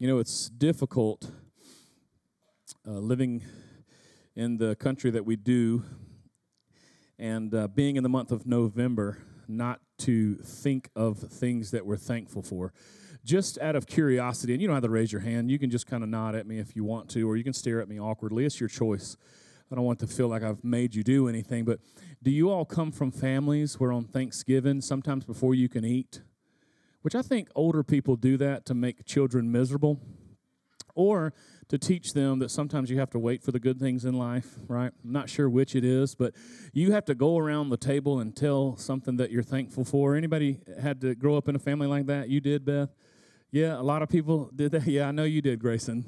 You 0.00 0.06
know, 0.06 0.18
it's 0.18 0.48
difficult 0.48 1.28
uh, 2.86 2.92
living 2.92 3.42
in 4.36 4.58
the 4.58 4.76
country 4.76 5.10
that 5.10 5.26
we 5.26 5.34
do 5.34 5.82
and 7.18 7.52
uh, 7.52 7.66
being 7.66 7.96
in 7.96 8.04
the 8.04 8.08
month 8.08 8.30
of 8.30 8.46
November 8.46 9.18
not 9.48 9.80
to 9.98 10.36
think 10.36 10.88
of 10.94 11.18
things 11.18 11.72
that 11.72 11.84
we're 11.84 11.96
thankful 11.96 12.42
for. 12.42 12.72
Just 13.24 13.58
out 13.58 13.74
of 13.74 13.88
curiosity, 13.88 14.52
and 14.52 14.62
you 14.62 14.68
don't 14.68 14.76
have 14.76 14.84
to 14.84 14.88
raise 14.88 15.10
your 15.10 15.22
hand, 15.22 15.50
you 15.50 15.58
can 15.58 15.68
just 15.68 15.88
kind 15.88 16.04
of 16.04 16.08
nod 16.08 16.36
at 16.36 16.46
me 16.46 16.60
if 16.60 16.76
you 16.76 16.84
want 16.84 17.10
to, 17.10 17.28
or 17.28 17.36
you 17.36 17.42
can 17.42 17.52
stare 17.52 17.80
at 17.80 17.88
me 17.88 17.98
awkwardly. 17.98 18.44
It's 18.44 18.60
your 18.60 18.68
choice. 18.68 19.16
I 19.68 19.74
don't 19.74 19.84
want 19.84 19.98
to 19.98 20.06
feel 20.06 20.28
like 20.28 20.44
I've 20.44 20.62
made 20.62 20.94
you 20.94 21.02
do 21.02 21.26
anything, 21.28 21.64
but 21.64 21.80
do 22.22 22.30
you 22.30 22.50
all 22.50 22.64
come 22.64 22.92
from 22.92 23.10
families 23.10 23.80
where 23.80 23.90
on 23.90 24.04
Thanksgiving, 24.04 24.80
sometimes 24.80 25.24
before 25.24 25.56
you 25.56 25.68
can 25.68 25.84
eat, 25.84 26.20
which 27.08 27.14
I 27.14 27.22
think 27.22 27.48
older 27.54 27.82
people 27.82 28.16
do 28.16 28.36
that 28.36 28.66
to 28.66 28.74
make 28.74 29.06
children 29.06 29.50
miserable 29.50 29.98
or 30.94 31.32
to 31.68 31.78
teach 31.78 32.12
them 32.12 32.38
that 32.40 32.50
sometimes 32.50 32.90
you 32.90 32.98
have 32.98 33.08
to 33.12 33.18
wait 33.18 33.42
for 33.42 33.50
the 33.50 33.58
good 33.58 33.80
things 33.80 34.04
in 34.04 34.12
life, 34.12 34.56
right? 34.68 34.92
I'm 35.02 35.12
not 35.12 35.30
sure 35.30 35.48
which 35.48 35.74
it 35.74 35.86
is, 35.86 36.14
but 36.14 36.34
you 36.74 36.92
have 36.92 37.06
to 37.06 37.14
go 37.14 37.38
around 37.38 37.70
the 37.70 37.78
table 37.78 38.20
and 38.20 38.36
tell 38.36 38.76
something 38.76 39.16
that 39.16 39.30
you're 39.30 39.42
thankful 39.42 39.86
for. 39.86 40.16
Anybody 40.16 40.60
had 40.78 41.00
to 41.00 41.14
grow 41.14 41.38
up 41.38 41.48
in 41.48 41.56
a 41.56 41.58
family 41.58 41.86
like 41.86 42.04
that? 42.08 42.28
You 42.28 42.42
did, 42.42 42.66
Beth? 42.66 42.90
Yeah, 43.50 43.80
a 43.80 43.82
lot 43.82 44.02
of 44.02 44.10
people 44.10 44.50
did 44.54 44.72
that. 44.72 44.86
Yeah, 44.86 45.08
I 45.08 45.10
know 45.10 45.24
you 45.24 45.40
did, 45.40 45.60
Grayson. 45.60 46.04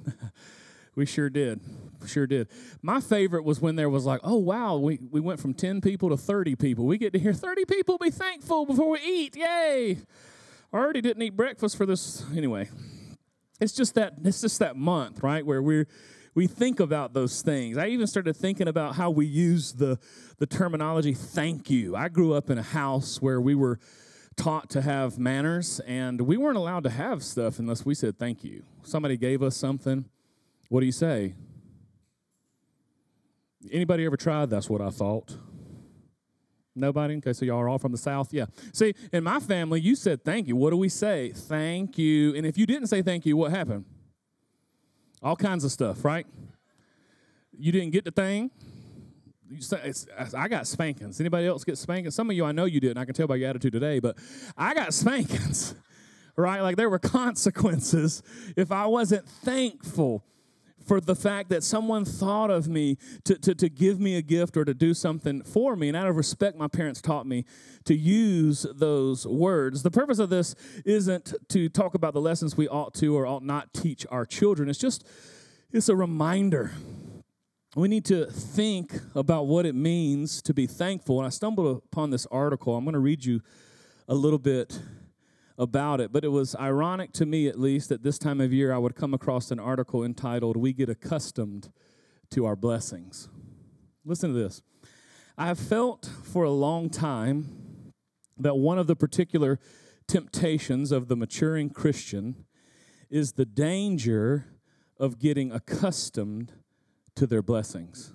we 0.96 1.06
sure 1.06 1.30
did. 1.30 1.62
Sure 2.06 2.26
did. 2.26 2.48
My 2.82 3.00
favorite 3.00 3.44
was 3.44 3.58
when 3.58 3.76
there 3.76 3.88
was 3.88 4.04
like, 4.04 4.20
oh, 4.22 4.36
wow, 4.36 4.76
we, 4.76 4.98
we 5.10 5.20
went 5.20 5.40
from 5.40 5.54
10 5.54 5.80
people 5.80 6.10
to 6.10 6.18
30 6.18 6.56
people. 6.56 6.84
We 6.84 6.98
get 6.98 7.14
to 7.14 7.18
hear 7.18 7.32
30 7.32 7.64
people 7.64 7.96
be 7.96 8.10
thankful 8.10 8.66
before 8.66 8.90
we 8.90 9.00
eat. 9.00 9.34
Yay. 9.34 9.96
I 10.72 10.78
already 10.78 11.00
didn't 11.00 11.22
eat 11.22 11.36
breakfast 11.36 11.76
for 11.76 11.84
this. 11.84 12.24
Anyway, 12.36 12.68
it's 13.60 13.72
just 13.72 13.94
that 13.96 14.14
it's 14.24 14.40
just 14.40 14.60
that 14.60 14.76
month, 14.76 15.22
right, 15.22 15.44
where 15.44 15.62
we're 15.62 15.86
we 16.34 16.46
think 16.46 16.78
about 16.78 17.12
those 17.12 17.42
things. 17.42 17.76
I 17.76 17.88
even 17.88 18.06
started 18.06 18.36
thinking 18.36 18.68
about 18.68 18.94
how 18.94 19.10
we 19.10 19.26
use 19.26 19.72
the 19.72 19.98
the 20.38 20.46
terminology 20.46 21.12
thank 21.12 21.70
you. 21.70 21.96
I 21.96 22.08
grew 22.08 22.34
up 22.34 22.50
in 22.50 22.58
a 22.58 22.62
house 22.62 23.20
where 23.20 23.40
we 23.40 23.54
were 23.54 23.80
taught 24.36 24.70
to 24.70 24.80
have 24.80 25.18
manners 25.18 25.80
and 25.86 26.20
we 26.20 26.36
weren't 26.36 26.56
allowed 26.56 26.84
to 26.84 26.90
have 26.90 27.22
stuff 27.24 27.58
unless 27.58 27.84
we 27.84 27.94
said 27.94 28.16
thank 28.16 28.44
you. 28.44 28.62
Somebody 28.84 29.16
gave 29.16 29.42
us 29.42 29.56
something. 29.56 30.04
What 30.68 30.80
do 30.80 30.86
you 30.86 30.92
say? 30.92 31.34
Anybody 33.72 34.06
ever 34.06 34.16
tried? 34.16 34.50
That's 34.50 34.70
what 34.70 34.80
I 34.80 34.90
thought. 34.90 35.36
Nobody? 36.74 37.16
Okay, 37.16 37.32
so 37.32 37.44
y'all 37.44 37.58
are 37.58 37.68
all 37.68 37.78
from 37.78 37.92
the 37.92 37.98
South? 37.98 38.32
Yeah. 38.32 38.46
See, 38.72 38.94
in 39.12 39.24
my 39.24 39.40
family, 39.40 39.80
you 39.80 39.96
said 39.96 40.24
thank 40.24 40.46
you. 40.46 40.56
What 40.56 40.70
do 40.70 40.76
we 40.76 40.88
say? 40.88 41.32
Thank 41.34 41.98
you. 41.98 42.34
And 42.34 42.46
if 42.46 42.56
you 42.56 42.66
didn't 42.66 42.86
say 42.86 43.02
thank 43.02 43.26
you, 43.26 43.36
what 43.36 43.50
happened? 43.50 43.84
All 45.22 45.36
kinds 45.36 45.64
of 45.64 45.72
stuff, 45.72 46.04
right? 46.04 46.26
You 47.58 47.72
didn't 47.72 47.90
get 47.90 48.04
the 48.04 48.10
thing. 48.10 48.50
I 50.34 50.48
got 50.48 50.66
spankings. 50.66 51.18
Anybody 51.20 51.46
else 51.46 51.64
get 51.64 51.76
spankings? 51.76 52.14
Some 52.14 52.30
of 52.30 52.36
you, 52.36 52.44
I 52.44 52.52
know 52.52 52.66
you 52.66 52.78
did, 52.78 52.90
and 52.90 52.98
I 53.00 53.04
can 53.04 53.14
tell 53.14 53.26
by 53.26 53.36
your 53.36 53.50
attitude 53.50 53.72
today, 53.72 53.98
but 53.98 54.16
I 54.56 54.74
got 54.74 54.94
spankings, 54.94 55.74
right? 56.36 56.60
Like 56.60 56.76
there 56.76 56.88
were 56.88 56.98
consequences 57.00 58.22
if 58.56 58.70
I 58.70 58.86
wasn't 58.86 59.28
thankful 59.28 60.24
for 60.90 61.00
the 61.00 61.14
fact 61.14 61.50
that 61.50 61.62
someone 61.62 62.04
thought 62.04 62.50
of 62.50 62.66
me 62.66 62.98
to, 63.22 63.38
to, 63.38 63.54
to 63.54 63.68
give 63.68 64.00
me 64.00 64.16
a 64.16 64.22
gift 64.22 64.56
or 64.56 64.64
to 64.64 64.74
do 64.74 64.92
something 64.92 65.40
for 65.40 65.76
me. 65.76 65.86
And 65.86 65.96
out 65.96 66.08
of 66.08 66.16
respect, 66.16 66.58
my 66.58 66.66
parents 66.66 67.00
taught 67.00 67.28
me 67.28 67.44
to 67.84 67.94
use 67.94 68.66
those 68.74 69.24
words. 69.24 69.84
The 69.84 69.92
purpose 69.92 70.18
of 70.18 70.30
this 70.30 70.56
isn't 70.84 71.32
to 71.50 71.68
talk 71.68 71.94
about 71.94 72.12
the 72.12 72.20
lessons 72.20 72.56
we 72.56 72.66
ought 72.66 72.92
to 72.94 73.16
or 73.16 73.24
ought 73.24 73.44
not 73.44 73.72
teach 73.72 74.04
our 74.10 74.26
children. 74.26 74.68
It's 74.68 74.80
just, 74.80 75.06
it's 75.70 75.88
a 75.88 75.94
reminder. 75.94 76.72
We 77.76 77.86
need 77.86 78.04
to 78.06 78.26
think 78.26 78.98
about 79.14 79.46
what 79.46 79.66
it 79.66 79.76
means 79.76 80.42
to 80.42 80.52
be 80.52 80.66
thankful. 80.66 81.18
And 81.18 81.26
I 81.28 81.30
stumbled 81.30 81.82
upon 81.84 82.10
this 82.10 82.26
article. 82.32 82.76
I'm 82.76 82.82
going 82.82 82.94
to 82.94 82.98
read 82.98 83.24
you 83.24 83.42
a 84.08 84.14
little 84.16 84.40
bit 84.40 84.80
about 85.60 86.00
it. 86.00 86.10
But 86.10 86.24
it 86.24 86.28
was 86.28 86.56
ironic 86.56 87.12
to 87.12 87.26
me, 87.26 87.46
at 87.46 87.60
least, 87.60 87.92
at 87.92 88.02
this 88.02 88.18
time 88.18 88.40
of 88.40 88.52
year, 88.52 88.72
I 88.72 88.78
would 88.78 88.96
come 88.96 89.12
across 89.12 89.50
an 89.50 89.60
article 89.60 90.02
entitled, 90.02 90.56
We 90.56 90.72
Get 90.72 90.88
Accustomed 90.88 91.70
to 92.30 92.46
Our 92.46 92.56
Blessings. 92.56 93.28
Listen 94.04 94.32
to 94.32 94.38
this. 94.38 94.62
I 95.36 95.46
have 95.46 95.58
felt 95.58 96.10
for 96.24 96.44
a 96.44 96.50
long 96.50 96.88
time 96.88 97.92
that 98.38 98.56
one 98.56 98.78
of 98.78 98.86
the 98.86 98.96
particular 98.96 99.60
temptations 100.08 100.92
of 100.92 101.08
the 101.08 101.16
maturing 101.16 101.68
Christian 101.68 102.46
is 103.10 103.32
the 103.32 103.44
danger 103.44 104.46
of 104.98 105.18
getting 105.18 105.52
accustomed 105.52 106.52
to 107.16 107.26
their 107.26 107.42
blessings. 107.42 108.14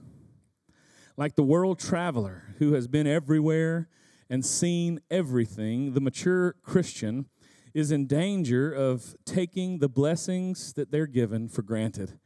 Like 1.15 1.35
the 1.35 1.43
world 1.43 1.79
traveler 1.79 2.55
who 2.57 2.73
has 2.73 2.87
been 2.87 3.05
everywhere 3.05 3.87
and 4.29 4.43
seen 4.43 4.99
everything, 5.11 5.93
the 5.93 6.01
mature 6.01 6.55
Christian 6.63 7.27
is 7.75 7.91
in 7.91 8.07
danger 8.07 8.71
of 8.71 9.17
taking 9.25 9.79
the 9.79 9.89
blessings 9.89 10.71
that 10.73 10.91
they're 10.91 11.05
given 11.05 11.49
for 11.49 11.61
granted 11.61 12.17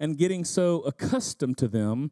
and 0.00 0.18
getting 0.18 0.44
so 0.44 0.80
accustomed 0.80 1.56
to 1.56 1.68
them 1.68 2.10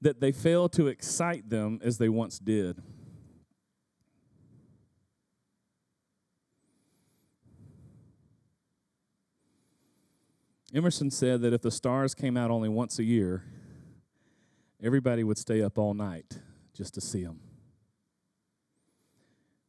that 0.00 0.20
they 0.20 0.32
fail 0.32 0.68
to 0.68 0.88
excite 0.88 1.48
them 1.48 1.78
as 1.82 1.98
they 1.98 2.08
once 2.08 2.40
did. 2.40 2.82
Emerson 10.74 11.12
said 11.12 11.40
that 11.40 11.52
if 11.52 11.62
the 11.62 11.70
stars 11.70 12.16
came 12.16 12.36
out 12.36 12.50
only 12.50 12.68
once 12.68 12.98
a 12.98 13.04
year, 13.04 13.44
everybody 14.82 15.22
would 15.22 15.38
stay 15.38 15.62
up 15.62 15.78
all 15.78 15.94
night 15.94 16.40
just 16.74 16.94
to 16.94 17.00
see 17.00 17.22
them. 17.22 17.38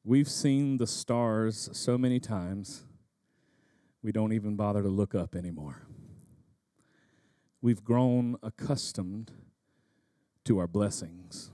We've 0.07 0.29
seen 0.29 0.77
the 0.77 0.85
stars 0.85 1.67
so 1.73 1.97
many 1.97 2.19
times, 2.19 2.83
we 4.03 4.11
don't 4.11 4.33
even 4.33 4.55
bother 4.55 4.83
to 4.83 4.87
look 4.87 5.15
up 5.15 5.35
anymore. 5.35 5.87
We've 7.59 7.83
grown 7.83 8.37
accustomed 8.43 9.31
to 10.43 10.59
our 10.59 10.67
blessings. 10.67 11.49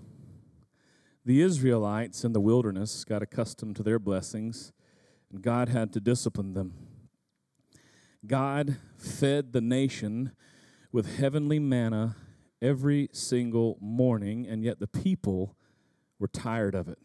The 1.23 1.41
Israelites 1.41 2.25
in 2.25 2.33
the 2.33 2.41
wilderness 2.41 3.05
got 3.05 3.23
accustomed 3.23 3.77
to 3.77 3.83
their 3.83 3.99
blessings, 3.99 4.73
and 5.31 5.41
God 5.41 5.69
had 5.69 5.93
to 5.93 6.01
discipline 6.01 6.53
them. 6.53 6.73
God 8.27 8.75
fed 8.97 9.53
the 9.53 9.61
nation 9.61 10.33
with 10.91 11.19
heavenly 11.19 11.59
manna 11.59 12.17
every 12.61 13.07
single 13.13 13.77
morning, 13.79 14.45
and 14.45 14.61
yet 14.61 14.81
the 14.81 14.87
people 14.87 15.55
were 16.19 16.27
tired 16.27 16.75
of 16.75 16.89
it 16.89 16.99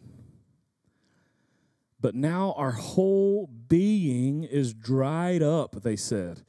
but 2.06 2.14
now 2.14 2.54
our 2.56 2.70
whole 2.70 3.50
being 3.66 4.44
is 4.44 4.72
dried 4.72 5.42
up, 5.42 5.82
they 5.82 5.96
said. 5.96 6.44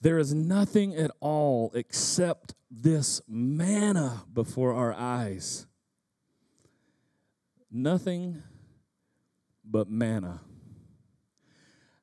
There 0.00 0.18
is 0.18 0.34
nothing 0.34 0.96
at 0.96 1.12
all 1.20 1.70
except 1.74 2.56
this 2.72 3.20
manna 3.28 4.24
before 4.34 4.74
our 4.74 4.92
eyes. 4.92 5.68
Nothing 7.70 8.42
but 9.64 9.88
manna. 9.88 10.40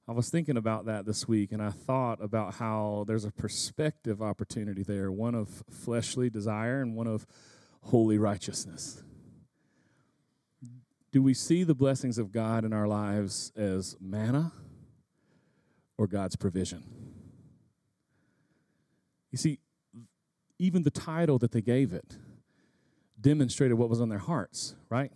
I 0.07 0.13
was 0.13 0.29
thinking 0.29 0.55
about 0.55 0.85
that 0.85 1.05
this 1.05 1.27
week, 1.27 1.51
and 1.51 1.61
I 1.61 1.71
thought 1.71 2.23
about 2.23 2.53
how 2.53 3.03
there's 3.05 3.25
a 3.25 3.31
perspective 3.31 4.21
opportunity 4.21 4.81
there 4.81 5.11
one 5.11 5.35
of 5.35 5.61
fleshly 5.69 6.29
desire 6.29 6.81
and 6.81 6.95
one 6.95 7.07
of 7.07 7.27
holy 7.81 8.17
righteousness. 8.17 9.03
Do 11.13 11.21
we 11.21 11.35
see 11.35 11.63
the 11.63 11.75
blessings 11.75 12.17
of 12.17 12.31
God 12.31 12.65
in 12.65 12.73
our 12.73 12.87
lives 12.87 13.51
as 13.55 13.95
manna 14.01 14.51
or 15.95 16.07
God's 16.07 16.35
provision? 16.35 16.83
You 19.29 19.37
see, 19.37 19.59
even 20.57 20.81
the 20.81 20.89
title 20.89 21.37
that 21.37 21.51
they 21.51 21.61
gave 21.61 21.93
it 21.93 22.17
demonstrated 23.21 23.77
what 23.77 23.91
was 23.91 24.01
on 24.01 24.09
their 24.09 24.17
hearts, 24.17 24.73
right? 24.89 25.11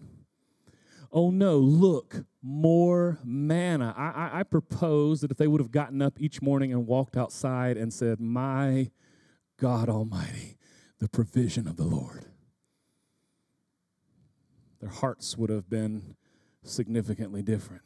Oh 1.12 1.32
no, 1.32 1.58
look, 1.58 2.26
more 2.44 3.18
manna. 3.24 3.96
I, 3.98 4.10
I, 4.10 4.40
I, 4.42 4.44
propose 4.44 5.22
that 5.22 5.32
if 5.32 5.38
they 5.38 5.48
would 5.48 5.62
have 5.62 5.72
gotten 5.72 6.04
up 6.04 6.22
each 6.22 6.44
morning 6.44 6.72
and 6.72 6.86
walked 6.86 7.18
outside 7.18 7.76
and 7.76 7.92
said, 7.92 8.20
My 8.20 8.92
God 9.60 9.90
Almighty, 9.90 10.58
the 11.00 11.10
provision 11.10 11.68
of 11.68 11.76
the 11.76 11.86
Lord 11.86 12.28
their 14.80 14.90
hearts 14.90 15.38
would 15.38 15.50
have 15.50 15.70
been 15.70 16.16
significantly 16.64 17.42
different. 17.42 17.84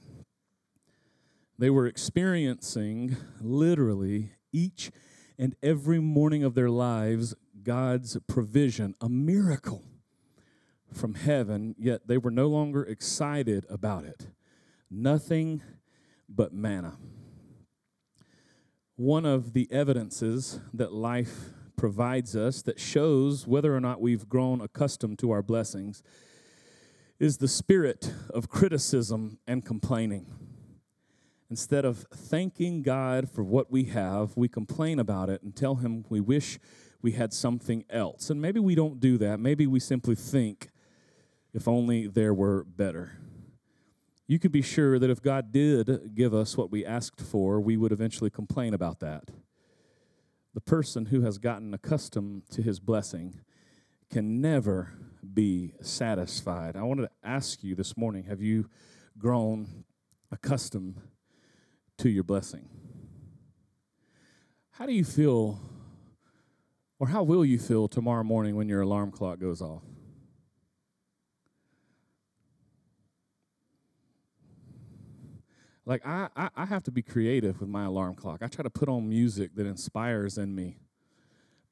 They 1.57 1.69
were 1.69 1.87
experiencing 1.87 3.17
literally 3.41 4.31
each 4.51 4.91
and 5.37 5.55
every 5.63 5.99
morning 5.99 6.43
of 6.43 6.55
their 6.55 6.69
lives 6.69 7.35
God's 7.63 8.17
provision, 8.27 8.95
a 9.01 9.09
miracle 9.09 9.83
from 10.93 11.15
heaven, 11.15 11.75
yet 11.77 12.07
they 12.07 12.17
were 12.17 12.31
no 12.31 12.47
longer 12.47 12.83
excited 12.83 13.65
about 13.69 14.05
it. 14.05 14.27
Nothing 14.89 15.61
but 16.29 16.53
manna. 16.53 16.97
one 18.95 19.25
of 19.25 19.53
the 19.53 19.67
evidences 19.71 20.59
that 20.73 20.93
life 20.93 21.49
provides 21.75 22.35
us 22.35 22.61
that 22.61 22.79
shows 22.79 23.47
whether 23.47 23.75
or 23.75 23.79
not 23.79 23.99
we've 23.99 24.29
grown 24.29 24.61
accustomed 24.61 25.17
to 25.17 25.31
our 25.31 25.41
blessings 25.41 26.03
is 27.21 27.37
the 27.37 27.47
spirit 27.47 28.11
of 28.33 28.49
criticism 28.49 29.37
and 29.45 29.63
complaining. 29.63 30.25
Instead 31.51 31.85
of 31.85 31.99
thanking 32.11 32.81
God 32.81 33.29
for 33.29 33.43
what 33.43 33.71
we 33.71 33.83
have, 33.83 34.35
we 34.35 34.47
complain 34.47 34.97
about 34.97 35.29
it 35.29 35.43
and 35.43 35.55
tell 35.55 35.75
Him 35.75 36.03
we 36.09 36.19
wish 36.19 36.57
we 36.99 37.11
had 37.11 37.31
something 37.31 37.85
else. 37.91 38.31
And 38.31 38.41
maybe 38.41 38.59
we 38.59 38.73
don't 38.73 38.99
do 38.99 39.19
that. 39.19 39.39
Maybe 39.39 39.67
we 39.67 39.79
simply 39.79 40.15
think, 40.15 40.71
if 41.53 41.67
only 41.67 42.07
there 42.07 42.33
were 42.33 42.63
better. 42.63 43.19
You 44.25 44.39
could 44.39 44.51
be 44.51 44.63
sure 44.63 44.97
that 44.97 45.11
if 45.11 45.21
God 45.21 45.51
did 45.51 46.15
give 46.15 46.33
us 46.33 46.57
what 46.57 46.71
we 46.71 46.83
asked 46.83 47.21
for, 47.21 47.61
we 47.61 47.77
would 47.77 47.91
eventually 47.91 48.31
complain 48.31 48.73
about 48.73 48.99
that. 49.01 49.25
The 50.55 50.61
person 50.61 51.05
who 51.05 51.21
has 51.21 51.37
gotten 51.37 51.71
accustomed 51.71 52.49
to 52.49 52.63
his 52.63 52.79
blessing 52.79 53.41
can 54.11 54.41
never 54.41 54.93
be 55.33 55.73
satisfied. 55.81 56.75
I 56.75 56.83
wanted 56.83 57.03
to 57.03 57.11
ask 57.23 57.63
you 57.63 57.75
this 57.75 57.95
morning 57.95 58.25
have 58.25 58.41
you 58.41 58.69
grown 59.17 59.85
accustomed 60.31 60.99
to 61.97 62.09
your 62.09 62.23
blessing? 62.23 62.67
How 64.71 64.85
do 64.85 64.93
you 64.93 65.05
feel, 65.05 65.61
or 66.99 67.07
how 67.07 67.23
will 67.23 67.45
you 67.45 67.57
feel 67.57 67.87
tomorrow 67.87 68.23
morning 68.23 68.55
when 68.55 68.67
your 68.67 68.81
alarm 68.81 69.11
clock 69.11 69.39
goes 69.39 69.61
off? 69.61 69.83
Like 75.85 76.05
I, 76.05 76.29
I, 76.35 76.49
I 76.55 76.65
have 76.65 76.83
to 76.83 76.91
be 76.91 77.01
creative 77.01 77.59
with 77.59 77.69
my 77.69 77.85
alarm 77.85 78.15
clock. 78.15 78.41
I 78.41 78.47
try 78.47 78.63
to 78.63 78.69
put 78.69 78.89
on 78.89 79.07
music 79.07 79.55
that 79.55 79.65
inspires 79.65 80.37
in 80.37 80.53
me 80.53 80.77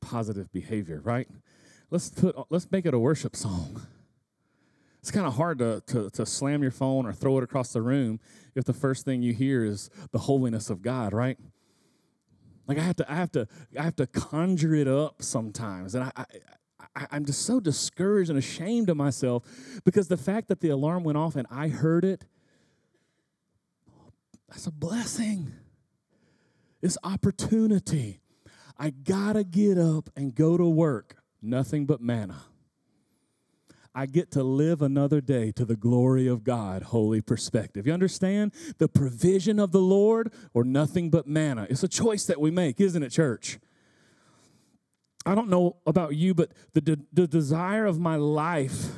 positive 0.02 0.52
behavior, 0.52 1.02
right? 1.04 1.28
Let's 1.90 2.10
put 2.10 2.36
let's 2.50 2.70
make 2.72 2.86
it 2.86 2.94
a 2.94 3.00
worship 3.00 3.36
song. 3.36 3.82
It's 5.02 5.12
kind 5.12 5.26
of 5.26 5.36
hard 5.36 5.60
to, 5.60 5.82
to, 5.88 6.10
to 6.10 6.26
slam 6.26 6.62
your 6.62 6.72
phone 6.72 7.06
or 7.06 7.14
throw 7.14 7.38
it 7.38 7.44
across 7.44 7.72
the 7.72 7.82
room 7.82 8.20
if 8.54 8.66
the 8.66 8.74
first 8.74 9.06
thing 9.06 9.22
you 9.22 9.34
hear 9.34 9.64
is 9.64 9.90
the 10.12 10.20
holiness 10.20 10.70
of 10.70 10.82
God, 10.82 11.14
right? 11.14 11.38
Like 12.68 12.78
I 12.78 12.82
have 12.82 12.98
to, 12.98 13.10
I 13.10 13.16
have 13.16 13.32
to, 13.32 13.48
I 13.80 13.84
have 13.84 13.96
to 13.96 14.08
conjure 14.08 14.76
it 14.76 14.90
up 14.90 15.24
sometimes, 15.24 15.96
and 15.96 16.04
I, 16.04 16.12
I, 16.18 16.26
I, 16.96 17.08
I'm 17.12 17.24
just 17.24 17.46
so 17.46 17.62
discouraged 17.62 18.30
and 18.30 18.38
ashamed 18.38 18.90
of 18.90 18.98
myself 18.98 19.46
because 19.86 20.10
the 20.10 20.18
fact 20.18 20.50
that 20.50 20.60
the 20.60 20.70
alarm 20.70 21.06
went 21.06 21.18
off 21.18 21.38
and 21.38 21.48
I 21.50 21.70
heard 21.70 22.04
it 22.04 22.26
that's 24.50 24.68
a 24.68 24.72
blessing. 24.72 25.54
It's 26.82 26.98
opportunity. 27.04 28.22
I 28.78 28.90
gotta 28.90 29.44
get 29.44 29.78
up 29.78 30.10
and 30.16 30.34
go 30.34 30.58
to 30.58 30.68
work. 30.68 31.18
Nothing 31.42 31.86
but 31.86 32.02
manna. 32.02 32.44
I 33.96 34.06
get 34.06 34.32
to 34.32 34.44
live 34.44 34.82
another 34.82 35.20
day 35.20 35.52
to 35.54 35.66
the 35.66 35.76
glory 35.76 36.28
of 36.28 36.44
God, 36.44 36.84
holy 36.84 37.22
perspective. 37.22 37.88
You 37.88 37.94
understand? 37.94 38.54
The 38.78 38.88
provision 38.88 39.60
of 39.60 39.72
the 39.72 39.82
Lord 39.82 40.32
or 40.54 40.64
nothing 40.64 41.10
but 41.10 41.28
manna. 41.28 41.66
It's 41.70 41.84
a 41.84 41.88
choice 41.88 42.26
that 42.26 42.40
we 42.40 42.52
make, 42.52 42.80
isn't 42.80 43.02
it, 43.02 43.10
church? 43.10 43.60
I 45.26 45.36
don't 45.36 45.50
know 45.50 45.78
about 45.86 46.16
you, 46.16 46.34
but 46.34 46.52
the, 46.74 46.82
de- 46.82 47.06
the 47.12 47.28
desire 47.28 47.86
of 47.86 48.00
my 48.00 48.16
life 48.16 48.92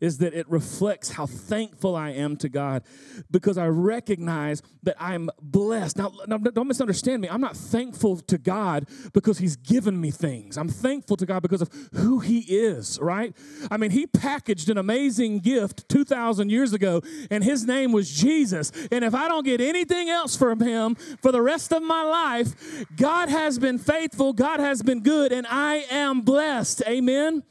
is 0.00 0.18
that 0.18 0.34
it 0.34 0.48
reflects 0.50 1.12
how 1.12 1.26
thankful 1.26 1.94
I 1.94 2.10
am 2.10 2.36
to 2.38 2.48
God 2.48 2.82
because 3.30 3.58
I 3.58 3.66
recognize 3.66 4.62
that 4.82 4.96
I'm 4.98 5.30
blessed. 5.40 5.98
Now, 5.98 6.12
now, 6.26 6.38
don't 6.38 6.68
misunderstand 6.68 7.22
me. 7.22 7.28
I'm 7.28 7.40
not 7.40 7.56
thankful 7.56 8.16
to 8.18 8.38
God 8.38 8.88
because 9.12 9.38
He's 9.38 9.56
given 9.56 10.00
me 10.00 10.10
things. 10.10 10.56
I'm 10.56 10.68
thankful 10.68 11.16
to 11.18 11.26
God 11.26 11.42
because 11.42 11.62
of 11.62 11.70
who 11.94 12.20
He 12.20 12.40
is, 12.40 12.98
right? 13.00 13.36
I 13.70 13.76
mean, 13.76 13.90
He 13.90 14.06
packaged 14.06 14.70
an 14.70 14.78
amazing 14.78 15.40
gift 15.40 15.88
2,000 15.88 16.50
years 16.50 16.72
ago, 16.72 17.02
and 17.30 17.44
His 17.44 17.66
name 17.66 17.92
was 17.92 18.10
Jesus. 18.10 18.72
And 18.90 19.04
if 19.04 19.14
I 19.14 19.28
don't 19.28 19.44
get 19.44 19.60
anything 19.60 20.08
else 20.08 20.36
from 20.36 20.60
Him 20.60 20.94
for 21.20 21.32
the 21.32 21.42
rest 21.42 21.72
of 21.72 21.82
my 21.82 22.02
life, 22.02 22.86
God 22.96 23.28
has 23.28 23.58
been 23.58 23.78
faithful, 23.78 24.32
God 24.32 24.60
has 24.60 24.82
been 24.82 25.02
good, 25.02 25.32
and 25.32 25.46
I 25.48 25.84
am 25.90 26.22
blessed. 26.22 26.82
Amen. 26.86 27.42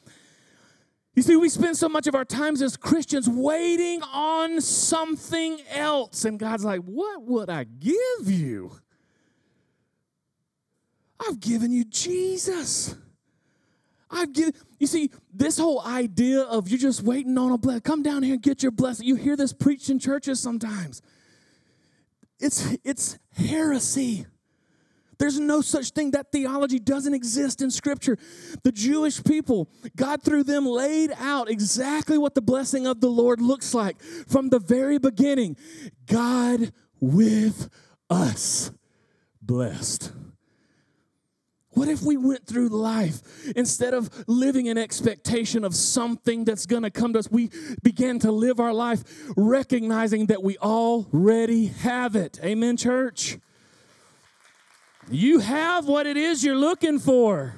You 1.19 1.23
see, 1.23 1.35
we 1.35 1.49
spend 1.49 1.75
so 1.75 1.89
much 1.89 2.07
of 2.07 2.15
our 2.15 2.23
times 2.23 2.61
as 2.61 2.77
Christians 2.77 3.27
waiting 3.27 4.01
on 4.03 4.61
something 4.61 5.59
else. 5.69 6.23
And 6.23 6.39
God's 6.39 6.63
like, 6.63 6.79
What 6.79 7.23
would 7.23 7.49
I 7.49 7.65
give 7.65 7.91
you? 8.23 8.71
I've 11.19 11.41
given 11.41 11.73
you 11.73 11.83
Jesus. 11.83 12.95
I've 14.09 14.31
given, 14.31 14.53
you 14.79 14.87
see, 14.87 15.11
this 15.33 15.57
whole 15.57 15.81
idea 15.81 16.43
of 16.43 16.69
you're 16.69 16.79
just 16.79 17.03
waiting 17.03 17.37
on 17.37 17.51
a 17.51 17.57
blessing, 17.57 17.81
come 17.81 18.01
down 18.01 18.23
here 18.23 18.35
and 18.35 18.41
get 18.41 18.63
your 18.63 18.71
blessing. 18.71 19.05
You 19.05 19.15
hear 19.15 19.35
this 19.35 19.51
preached 19.51 19.89
in 19.89 19.99
churches 19.99 20.39
sometimes. 20.39 21.01
It's, 22.39 22.77
it's 22.85 23.19
heresy. 23.33 24.25
There's 25.19 25.39
no 25.39 25.61
such 25.61 25.91
thing. 25.91 26.11
That 26.11 26.31
theology 26.31 26.79
doesn't 26.79 27.13
exist 27.13 27.61
in 27.61 27.69
Scripture. 27.69 28.17
The 28.63 28.71
Jewish 28.71 29.21
people, 29.23 29.69
God 29.95 30.23
through 30.23 30.45
them 30.45 30.65
laid 30.65 31.11
out 31.19 31.49
exactly 31.49 32.17
what 32.17 32.35
the 32.35 32.41
blessing 32.41 32.87
of 32.87 33.01
the 33.01 33.09
Lord 33.09 33.41
looks 33.41 33.73
like 33.73 34.01
from 34.01 34.49
the 34.49 34.59
very 34.59 34.97
beginning. 34.97 35.57
God 36.07 36.71
with 37.01 37.69
us, 38.09 38.71
blessed. 39.41 40.13
What 41.71 41.87
if 41.87 42.01
we 42.01 42.17
went 42.17 42.47
through 42.47 42.69
life 42.69 43.21
instead 43.55 43.93
of 43.93 44.09
living 44.27 44.65
in 44.65 44.77
expectation 44.77 45.63
of 45.63 45.75
something 45.75 46.43
that's 46.43 46.65
going 46.65 46.83
to 46.83 46.89
come 46.89 47.13
to 47.13 47.19
us, 47.19 47.29
we 47.29 47.51
began 47.83 48.19
to 48.19 48.31
live 48.31 48.59
our 48.59 48.73
life 48.73 49.03
recognizing 49.37 50.25
that 50.27 50.43
we 50.43 50.57
already 50.57 51.67
have 51.67 52.15
it? 52.15 52.39
Amen, 52.43 52.75
church? 52.75 53.37
You 55.09 55.39
have 55.39 55.87
what 55.87 56.05
it 56.05 56.17
is 56.17 56.43
you're 56.43 56.55
looking 56.55 56.99
for. 56.99 57.55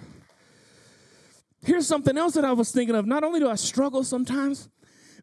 Here's 1.64 1.86
something 1.86 2.18
else 2.18 2.34
that 2.34 2.46
I 2.46 2.54
was 2.54 2.72
thinking 2.72 2.96
of. 2.96 3.06
Not 3.06 3.24
only 3.24 3.40
do 3.40 3.50
I 3.50 3.56
struggle 3.56 4.04
sometimes 4.04 4.70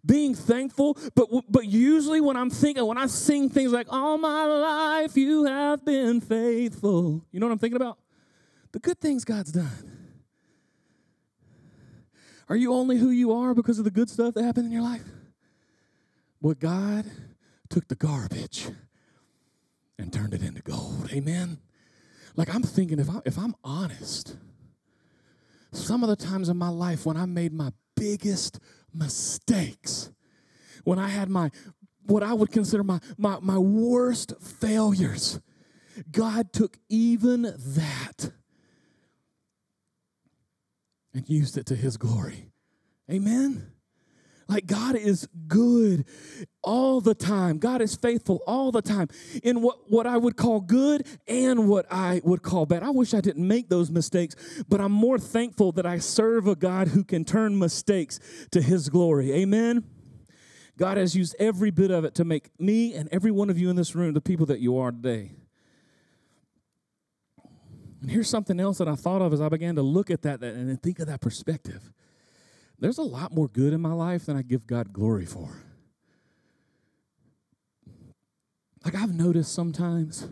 being 0.04 0.34
thankful, 0.34 0.96
but 1.14 1.28
but 1.50 1.66
usually 1.66 2.20
when 2.20 2.36
I'm 2.36 2.50
thinking, 2.50 2.86
when 2.86 2.98
I 2.98 3.06
sing 3.06 3.48
things 3.48 3.72
like 3.72 3.86
"All 3.90 4.19
my 4.19 4.44
life 4.44 5.16
you 5.16 5.44
have 5.44 5.84
been 5.84 6.20
faithful," 6.20 7.25
you 7.32 7.40
know 7.40 7.46
what 7.46 7.52
I'm 7.52 7.58
thinking 7.58 7.76
about? 7.76 7.98
The 8.73 8.78
good 8.78 9.00
things 9.00 9.25
God's 9.25 9.50
done. 9.50 9.97
Are 12.49 12.56
you 12.56 12.73
only 12.73 12.99
who 12.99 13.11
you 13.11 13.32
are 13.32 13.54
because 13.54 13.78
of 13.78 13.85
the 13.85 13.90
good 13.90 14.08
stuff 14.08 14.35
that 14.35 14.44
happened 14.44 14.66
in 14.66 14.73
your 14.73 14.82
life? 14.82 15.04
Well, 16.40 16.54
God 16.54 17.04
took 17.68 17.88
the 17.88 17.94
garbage 17.94 18.68
and 19.99 20.12
turned 20.12 20.32
it 20.32 20.42
into 20.42 20.62
gold. 20.62 21.11
Amen. 21.12 21.58
Like 22.37 22.54
I'm 22.54 22.62
thinking, 22.62 22.99
if 22.99 23.11
I 23.11 23.20
if 23.25 23.38
I'm 23.38 23.54
honest, 23.64 24.37
some 25.73 26.02
of 26.02 26.08
the 26.08 26.16
times 26.16 26.49
in 26.49 26.56
my 26.56 26.68
life 26.68 27.06
when 27.06 27.16
I 27.16 27.26
made 27.26 27.52
my 27.52 27.73
biggest 27.97 28.61
mistakes, 28.92 30.11
when 30.85 30.99
I 30.99 31.08
had 31.08 31.28
my 31.28 31.50
what 32.06 32.23
I 32.23 32.32
would 32.32 32.50
consider 32.50 32.85
my 32.85 33.00
my, 33.16 33.38
my 33.40 33.58
worst 33.58 34.32
failures, 34.40 35.40
God 36.11 36.52
took 36.52 36.78
even 36.88 37.42
that 37.42 38.32
and 41.14 41.28
used 41.28 41.58
it 41.58 41.66
to 41.66 41.75
his 41.75 41.97
glory. 41.97 42.50
Amen. 43.11 43.73
Like 44.49 44.67
God 44.67 44.97
is 44.97 45.28
good 45.47 46.07
all 46.62 47.02
the 47.02 47.14
time. 47.14 47.59
God 47.59 47.83
is 47.83 47.95
faithful 47.95 48.40
all 48.47 48.73
the 48.73 48.81
time 48.81 49.09
in 49.43 49.61
what, 49.61 49.90
what 49.90 50.07
I 50.07 50.17
would 50.17 50.37
call 50.37 50.61
good 50.61 51.07
and 51.26 51.69
what 51.69 51.87
I 51.90 52.23
would 52.25 52.43
call 52.43 52.64
bad. 52.64 52.83
I 52.83 52.88
wish 52.88 53.12
I 53.12 53.21
didn't 53.21 53.47
make 53.47 53.69
those 53.69 53.90
mistakes, 53.90 54.35
but 54.67 54.81
I'm 54.81 54.93
more 54.93 55.19
thankful 55.19 55.73
that 55.73 55.85
I 55.85 55.99
serve 55.99 56.47
a 56.47 56.57
God 56.57 56.88
who 56.88 57.05
can 57.05 57.26
turn 57.26 57.59
mistakes 57.59 58.21
to 58.52 58.62
his 58.62 58.88
glory. 58.88 59.33
Amen. 59.33 59.85
God 60.78 60.97
has 60.97 61.14
used 61.14 61.37
every 61.38 61.71
bit 61.71 61.90
of 61.90 62.05
it 62.05 62.14
to 62.14 62.25
make 62.25 62.50
me 62.59 62.95
and 62.95 63.09
every 63.12 63.31
one 63.31 63.50
of 63.50 63.59
you 63.59 63.69
in 63.69 63.76
this 63.76 63.95
room 63.95 64.14
the 64.14 64.21
people 64.21 64.47
that 64.47 64.61
you 64.61 64.78
are 64.78 64.93
today. 64.93 65.33
And 68.00 68.11
here's 68.11 68.31
something 68.31 68.61
else 68.61 68.78
that 68.78 68.88
I 68.88 68.95
thought 68.95 69.21
of 69.21 69.35
as 69.35 69.43
I 69.43 69.50
began 69.50 69.75
to 69.75 69.83
look 69.83 70.11
at 70.11 70.23
that 70.23 70.43
and 70.43 70.83
think 70.83 71.00
of 71.00 71.07
that 71.09 71.21
perspective 71.21 71.93
there's 72.78 72.99
a 72.99 73.02
lot 73.02 73.35
more 73.35 73.49
good 73.49 73.73
in 73.73 73.80
my 73.80 73.92
life 73.92 74.26
than 74.26 74.37
I 74.37 74.42
give 74.42 74.66
God 74.66 74.92
glory 74.92 75.26
for. 75.26 75.49
Like 78.85 78.94
I've 78.94 79.14
noticed 79.14 79.52
sometimes 79.52 80.28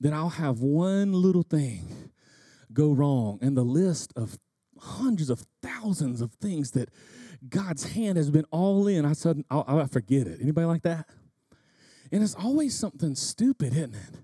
that 0.00 0.12
I'll 0.12 0.28
have 0.30 0.60
one 0.60 1.12
little 1.12 1.42
thing 1.42 2.10
go 2.72 2.92
wrong, 2.92 3.38
and 3.42 3.56
the 3.56 3.64
list 3.64 4.12
of 4.16 4.38
hundreds 4.78 5.30
of 5.30 5.44
thousands 5.62 6.20
of 6.20 6.32
things 6.34 6.70
that 6.72 6.88
God's 7.48 7.92
hand 7.92 8.16
has 8.16 8.30
been 8.30 8.44
all 8.50 8.86
in, 8.86 9.04
I 9.04 9.12
suddenly 9.12 9.46
I'll 9.50 9.86
forget 9.88 10.26
it. 10.26 10.38
Anybody 10.40 10.66
like 10.66 10.82
that? 10.82 11.08
And 12.12 12.22
it's 12.22 12.34
always 12.34 12.76
something 12.76 13.14
stupid, 13.14 13.72
isn't 13.72 13.94
it? 13.94 14.20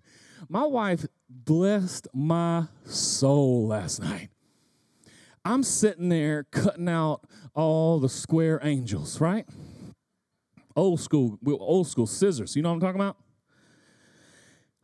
My 0.49 0.65
wife 0.65 1.07
blessed 1.29 2.09
my 2.15 2.67
soul 2.85 3.69
last 3.69 4.01
night. 4.01 4.29
I'm 5.47 5.63
sitting 5.63 6.09
there 6.09 6.43
cutting 6.51 6.89
out 6.89 7.21
all 7.55 8.01
the 8.01 8.09
square 8.09 8.59
angels, 8.65 9.21
right? 9.21 9.47
Old 10.75 10.99
school, 11.01 11.39
old 11.47 11.87
school 11.87 12.09
scissors. 12.09 12.57
You 12.57 12.63
know 12.63 12.71
what 12.71 12.75
I'm 12.75 12.81
talking 12.81 13.01
about? 13.01 13.17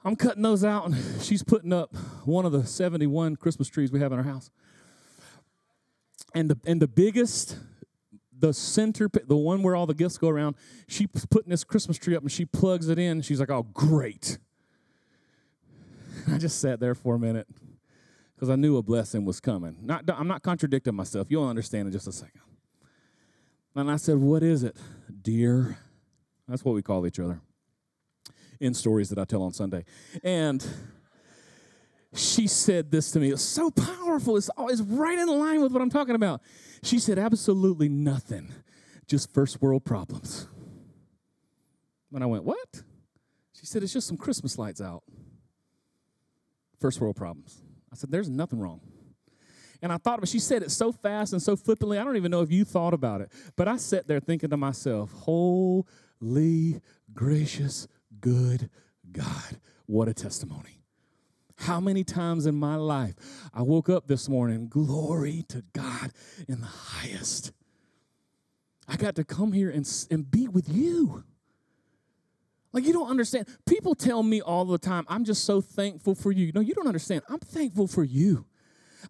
I'm 0.05 0.15
cutting 0.15 0.43
those 0.43 0.63
out, 0.63 0.87
and 0.87 0.97
she's 1.21 1.43
putting 1.43 1.73
up 1.73 1.97
one 2.25 2.47
of 2.47 2.53
the 2.53 2.65
71 2.65 3.37
Christmas 3.37 3.67
trees 3.67 3.91
we 3.91 3.99
have 3.99 4.13
in 4.13 4.19
our 4.19 4.25
house. 4.25 4.51
And 6.33 6.49
the 6.49 6.59
and 6.65 6.81
the 6.81 6.89
biggest, 6.89 7.59
the 8.37 8.55
center, 8.55 9.11
the 9.27 9.37
one 9.37 9.65
where 9.65 9.75
all 9.75 9.87
the 9.87 9.95
gifts 9.95 10.17
go 10.17 10.29
around, 10.29 10.55
she's 10.87 11.09
putting 11.29 11.51
this 11.51 11.65
Christmas 11.65 11.99
tree 11.99 12.15
up, 12.15 12.23
and 12.23 12.31
she 12.31 12.45
plugs 12.45 12.89
it 12.89 13.01
in. 13.01 13.21
she's 13.21 13.41
like, 13.41 13.51
"Oh, 13.51 13.65
great!" 13.65 14.39
I 16.33 16.39
just 16.39 16.61
sat 16.61 16.79
there 16.79 16.95
for 16.95 17.17
a 17.17 17.19
minute 17.19 17.49
because 18.43 18.51
I 18.51 18.57
knew 18.57 18.77
a 18.77 18.83
blessing 18.83 19.25
was 19.25 19.39
coming. 19.39 19.77
Not, 19.83 20.03
I'm 20.09 20.27
not 20.27 20.43
contradicting 20.43 20.97
myself. 20.97 21.29
You'll 21.31 21.47
understand 21.47 21.87
in 21.87 21.93
just 21.93 22.09
a 22.09 22.13
second. 22.13 22.41
And 23.77 23.89
I 23.89 23.95
said, 23.95 24.17
What 24.17 24.43
is 24.43 24.65
it, 24.65 24.77
dear? 25.23 25.79
That's 26.49 26.65
what 26.65 26.75
we 26.75 26.83
call 26.83 27.07
each 27.07 27.21
other 27.21 27.41
in 28.59 28.75
stories 28.75 29.11
that 29.11 29.19
I 29.21 29.25
tell 29.27 29.45
on 29.45 29.53
Sunday. 29.53 29.85
And 30.25 30.67
she 32.17 32.49
said 32.49 32.91
this 32.91 33.13
to 33.13 33.21
me. 33.21 33.31
It's 33.31 33.43
so 33.43 33.71
powerful. 33.71 34.37
It's 34.37 34.49
always 34.49 34.83
right 34.83 35.21
in 35.21 35.29
line 35.29 35.63
with 35.63 35.71
what 35.71 35.81
I'm 35.81 35.89
talking 35.89 36.17
about. 36.17 36.43
She 36.83 36.99
said, 36.99 37.21
Absolutely 37.21 37.89
nothing, 37.89 38.53
just 39.07 39.33
first 39.33 39.63
world 39.63 39.85
problems. 39.85 40.49
And 42.13 42.25
I 42.25 42.27
went, 42.27 42.43
What? 42.43 42.83
She 43.53 43.67
said, 43.67 43.85
It's 43.85 43.93
just 43.93 44.09
some 44.09 44.17
Christmas 44.17 44.59
lights 44.59 44.81
out. 44.81 45.05
First 46.81 47.01
world 47.01 47.15
problems. 47.15 47.63
I 47.93 47.97
said, 47.97 48.11
There's 48.11 48.29
nothing 48.29 48.59
wrong. 48.59 48.81
And 49.83 49.93
I 49.93 49.97
thought 49.97 50.19
about 50.19 50.29
she 50.29 50.39
said 50.39 50.63
it 50.63 50.71
so 50.71 50.93
fast 50.93 51.33
and 51.33 51.43
so 51.43 51.57
flippantly. 51.57 51.99
I 51.99 52.05
don't 52.05 52.17
even 52.17 52.31
know 52.31 52.43
if 52.43 52.53
you 52.53 52.65
thought 52.65 52.95
about 52.95 53.21
it. 53.21 53.33
But 53.57 53.67
I 53.67 53.77
sat 53.77 54.07
there 54.07 54.21
thinking 54.21 54.51
to 54.51 54.57
myself, 54.57 55.13
Holy, 55.13 56.81
gracious, 57.13 57.89
good 58.21 58.71
God. 59.11 59.61
What 59.87 60.09
a 60.09 60.15
testimony. 60.15 60.79
How 61.57 61.81
many 61.81 62.03
times 62.03 62.47
in 62.47 62.55
my 62.55 62.77
life 62.77 63.15
I 63.53 63.63
woke 63.63 63.89
up 63.89 64.07
this 64.07 64.29
morning, 64.29 64.69
glory 64.69 65.45
to 65.49 65.63
God 65.73 66.13
in 66.49 66.61
the 66.61 66.67
highest. 66.67 67.53
I 68.89 68.97
got 68.97 69.15
to 69.17 69.25
come 69.25 69.53
here 69.53 69.71
and, 69.71 69.89
and 70.11 70.29
be 70.29 70.49
with 70.49 70.69
you. 70.69 71.25
Like, 72.73 72.85
you 72.85 72.93
don't 72.93 73.09
understand. 73.09 73.47
People 73.67 73.95
tell 73.95 74.23
me 74.23 74.41
all 74.41 74.65
the 74.65 74.79
time, 74.79 75.05
I'm 75.09 75.25
just 75.25 75.45
so 75.45 75.61
thankful 75.61 76.15
for 76.15 76.33
you. 76.33 76.53
No, 76.55 76.61
you 76.61 76.75
don't 76.75 76.87
understand. 76.87 77.23
I'm 77.29 77.41
thankful 77.41 77.87
for 77.87 78.05
you. 78.05 78.47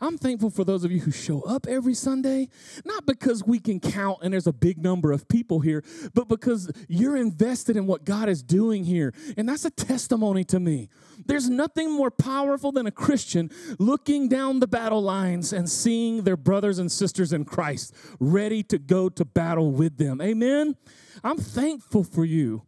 I'm 0.00 0.16
thankful 0.18 0.50
for 0.50 0.64
those 0.64 0.84
of 0.84 0.92
you 0.92 1.00
who 1.00 1.10
show 1.10 1.42
up 1.42 1.66
every 1.68 1.94
Sunday, 1.94 2.48
not 2.84 3.06
because 3.06 3.44
we 3.44 3.58
can 3.58 3.80
count 3.80 4.18
and 4.22 4.32
there's 4.32 4.46
a 4.46 4.52
big 4.52 4.78
number 4.78 5.12
of 5.12 5.28
people 5.28 5.60
here, 5.60 5.84
but 6.14 6.28
because 6.28 6.70
you're 6.88 7.16
invested 7.16 7.76
in 7.76 7.86
what 7.86 8.04
God 8.04 8.28
is 8.28 8.42
doing 8.42 8.84
here. 8.84 9.12
And 9.36 9.48
that's 9.48 9.64
a 9.64 9.70
testimony 9.70 10.44
to 10.44 10.60
me. 10.60 10.88
There's 11.26 11.48
nothing 11.48 11.92
more 11.92 12.10
powerful 12.10 12.72
than 12.72 12.86
a 12.86 12.90
Christian 12.90 13.50
looking 13.78 14.28
down 14.28 14.60
the 14.60 14.66
battle 14.66 15.02
lines 15.02 15.52
and 15.52 15.68
seeing 15.68 16.22
their 16.22 16.36
brothers 16.36 16.78
and 16.78 16.90
sisters 16.90 17.32
in 17.32 17.44
Christ 17.44 17.94
ready 18.18 18.62
to 18.64 18.78
go 18.78 19.08
to 19.10 19.24
battle 19.24 19.70
with 19.70 19.98
them. 19.98 20.20
Amen. 20.20 20.76
I'm 21.22 21.38
thankful 21.38 22.02
for 22.02 22.24
you. 22.24 22.62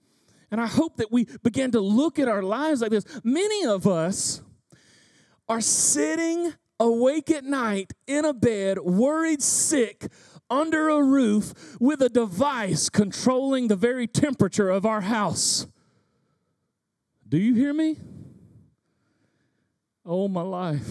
And 0.55 0.61
I 0.61 0.69
hope 0.69 0.99
that 0.99 1.11
we 1.11 1.27
begin 1.43 1.73
to 1.73 1.81
look 1.81 2.17
at 2.17 2.29
our 2.29 2.41
lives 2.41 2.81
like 2.81 2.93
this. 2.93 3.05
Many 3.25 3.67
of 3.67 3.89
us 3.89 4.41
are 5.49 5.61
sitting 5.61 6.53
awake 6.79 7.29
at 7.33 7.43
night 7.43 7.93
in 8.07 8.25
a 8.25 8.33
bed, 8.33 8.79
worried, 8.79 9.43
sick, 9.43 10.07
under 10.49 10.91
a 10.91 11.03
roof 11.03 11.77
with 11.81 12.01
a 12.03 12.09
device 12.09 12.89
controlling 12.89 13.67
the 13.67 13.75
very 13.75 14.07
temperature 14.07 14.71
of 14.71 14.87
our 14.87 15.01
house. 15.01 15.67
Do 17.29 17.37
you 17.37 17.57
hear 17.57 17.75
me? 17.75 17.97
Oh, 20.07 20.29
my 20.29 20.43
life. 20.43 20.87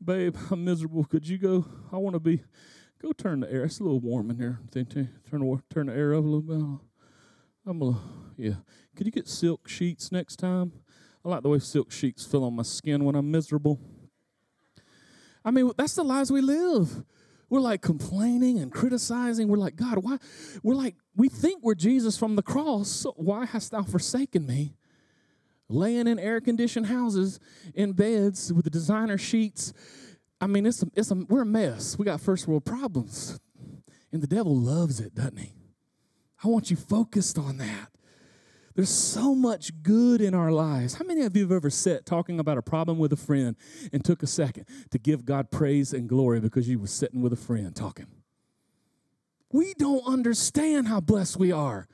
Babe, 0.00 0.36
I'm 0.52 0.64
miserable. 0.64 1.02
Could 1.02 1.26
you 1.26 1.38
go? 1.38 1.66
I 1.90 1.96
want 1.96 2.14
to 2.14 2.20
be. 2.20 2.44
Go 3.02 3.10
turn 3.10 3.40
the 3.40 3.52
air. 3.52 3.64
It's 3.64 3.80
a 3.80 3.82
little 3.82 3.98
warm 3.98 4.30
in 4.30 4.36
here. 4.36 4.60
Turn 4.70 4.86
the, 4.92 5.60
turn 5.74 5.86
the 5.86 5.92
air 5.92 6.14
up 6.14 6.22
a 6.22 6.28
little 6.28 6.40
bit. 6.40 6.85
I'm 7.66 7.82
a, 7.82 7.98
yeah. 8.36 8.54
Could 8.94 9.06
you 9.06 9.12
get 9.12 9.26
silk 9.26 9.68
sheets 9.68 10.12
next 10.12 10.36
time? 10.36 10.72
I 11.24 11.28
like 11.28 11.42
the 11.42 11.48
way 11.48 11.58
silk 11.58 11.90
sheets 11.90 12.24
feel 12.24 12.44
on 12.44 12.54
my 12.54 12.62
skin 12.62 13.04
when 13.04 13.16
I'm 13.16 13.28
miserable. 13.28 13.80
I 15.44 15.50
mean, 15.50 15.72
that's 15.76 15.94
the 15.94 16.04
lives 16.04 16.30
we 16.30 16.40
live. 16.40 17.04
We're 17.50 17.60
like 17.60 17.82
complaining 17.82 18.60
and 18.60 18.70
criticizing. 18.70 19.48
We're 19.48 19.56
like, 19.56 19.74
God, 19.74 19.98
why? 19.98 20.18
We're 20.62 20.76
like, 20.76 20.94
we 21.16 21.28
think 21.28 21.64
we're 21.64 21.74
Jesus 21.74 22.16
from 22.16 22.36
the 22.36 22.42
cross. 22.42 23.04
Why 23.16 23.46
hast 23.46 23.72
thou 23.72 23.82
forsaken 23.82 24.46
me? 24.46 24.76
Laying 25.68 26.06
in 26.06 26.20
air 26.20 26.40
conditioned 26.40 26.86
houses 26.86 27.40
in 27.74 27.92
beds 27.92 28.52
with 28.52 28.64
the 28.64 28.70
designer 28.70 29.18
sheets. 29.18 29.72
I 30.40 30.46
mean, 30.46 30.66
it's 30.66 30.82
a, 30.82 30.86
it's 30.94 31.10
a, 31.10 31.16
we're 31.28 31.42
a 31.42 31.46
mess. 31.46 31.98
We 31.98 32.04
got 32.04 32.20
first 32.20 32.46
world 32.46 32.64
problems. 32.64 33.40
And 34.12 34.22
the 34.22 34.28
devil 34.28 34.56
loves 34.56 35.00
it, 35.00 35.16
doesn't 35.16 35.38
he? 35.38 35.55
I 36.46 36.48
want 36.48 36.70
you 36.70 36.76
focused 36.76 37.38
on 37.38 37.56
that. 37.56 37.88
There's 38.76 38.88
so 38.88 39.34
much 39.34 39.82
good 39.82 40.20
in 40.20 40.32
our 40.32 40.52
lives. 40.52 40.94
How 40.94 41.04
many 41.04 41.22
of 41.22 41.34
you 41.34 41.42
have 41.42 41.50
ever 41.50 41.70
sat 41.70 42.06
talking 42.06 42.38
about 42.38 42.56
a 42.56 42.62
problem 42.62 42.98
with 42.98 43.12
a 43.12 43.16
friend 43.16 43.56
and 43.92 44.04
took 44.04 44.22
a 44.22 44.28
second 44.28 44.66
to 44.90 44.98
give 44.98 45.24
God 45.24 45.50
praise 45.50 45.92
and 45.92 46.08
glory 46.08 46.38
because 46.38 46.68
you 46.68 46.78
were 46.78 46.86
sitting 46.86 47.20
with 47.20 47.32
a 47.32 47.36
friend 47.36 47.74
talking? 47.74 48.06
We 49.50 49.74
don't 49.74 50.06
understand 50.06 50.86
how 50.86 51.00
blessed 51.00 51.36
we 51.36 51.50
are. 51.50 51.88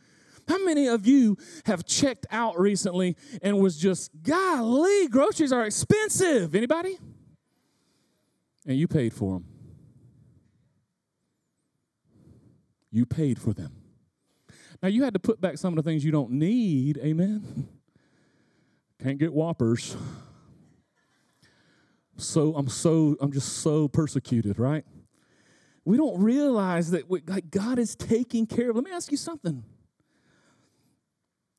How 0.46 0.62
many 0.62 0.86
of 0.86 1.06
you 1.06 1.38
have 1.64 1.86
checked 1.86 2.26
out 2.30 2.60
recently 2.60 3.16
and 3.40 3.58
was 3.58 3.78
just, 3.78 4.10
golly, 4.22 5.08
groceries 5.08 5.52
are 5.52 5.64
expensive? 5.64 6.54
Anybody? 6.54 6.98
And 8.66 8.76
you 8.76 8.86
paid 8.86 9.14
for 9.14 9.36
them. 9.38 9.46
You 12.90 13.06
paid 13.06 13.40
for 13.40 13.54
them. 13.54 13.81
Now, 14.82 14.88
you 14.88 15.04
had 15.04 15.14
to 15.14 15.20
put 15.20 15.40
back 15.40 15.58
some 15.58 15.76
of 15.76 15.82
the 15.82 15.88
things 15.88 16.04
you 16.04 16.10
don't 16.10 16.32
need. 16.32 16.98
Amen. 16.98 17.68
Can't 19.00 19.18
get 19.18 19.32
whoppers. 19.32 19.96
So 22.16 22.54
I'm 22.54 22.68
so 22.68 23.16
I'm 23.20 23.32
just 23.32 23.58
so 23.58 23.88
persecuted, 23.88 24.58
right? 24.58 24.84
We 25.84 25.96
don't 25.96 26.20
realize 26.20 26.90
that 26.92 27.10
we, 27.10 27.22
like 27.26 27.50
God 27.50 27.78
is 27.78 27.96
taking 27.96 28.46
care 28.46 28.70
of. 28.70 28.76
Let 28.76 28.84
me 28.84 28.92
ask 28.92 29.10
you 29.10 29.16
something. 29.16 29.64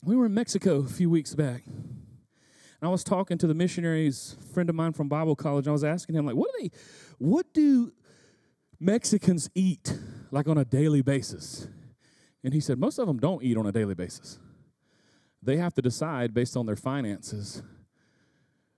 We 0.02 0.16
were 0.16 0.26
in 0.26 0.34
Mexico 0.34 0.80
a 0.80 0.88
few 0.88 1.10
weeks 1.10 1.34
back. 1.36 1.64
And 1.66 2.90
I 2.90 2.90
was 2.90 3.04
talking 3.04 3.38
to 3.38 3.48
the 3.48 3.54
missionaries, 3.54 4.36
friend 4.54 4.70
of 4.70 4.76
mine 4.76 4.94
from 4.94 5.08
Bible 5.08 5.36
college. 5.36 5.68
I 5.68 5.72
was 5.72 5.84
asking 5.84 6.16
him, 6.16 6.26
like, 6.26 6.36
what 6.36 6.50
do 6.52 6.64
they, 6.64 6.72
what 7.18 7.54
do 7.54 7.94
Mexicans 8.80 9.50
eat 9.56 9.98
like 10.32 10.48
on 10.48 10.58
a 10.58 10.66
daily 10.66 11.02
basis? 11.02 11.68
And 12.44 12.54
he 12.54 12.60
said, 12.60 12.78
most 12.78 13.00
of 13.00 13.08
them 13.08 13.20
don't 13.20 13.44
eat 13.44 13.58
on 13.58 13.66
a 13.66 13.72
daily 13.72 13.96
basis. 13.96 14.40
They 15.42 15.58
have 15.58 15.74
to 15.76 15.82
decide 15.82 16.34
based 16.34 16.58
on 16.58 16.66
their 16.66 16.76
finances 16.76 17.64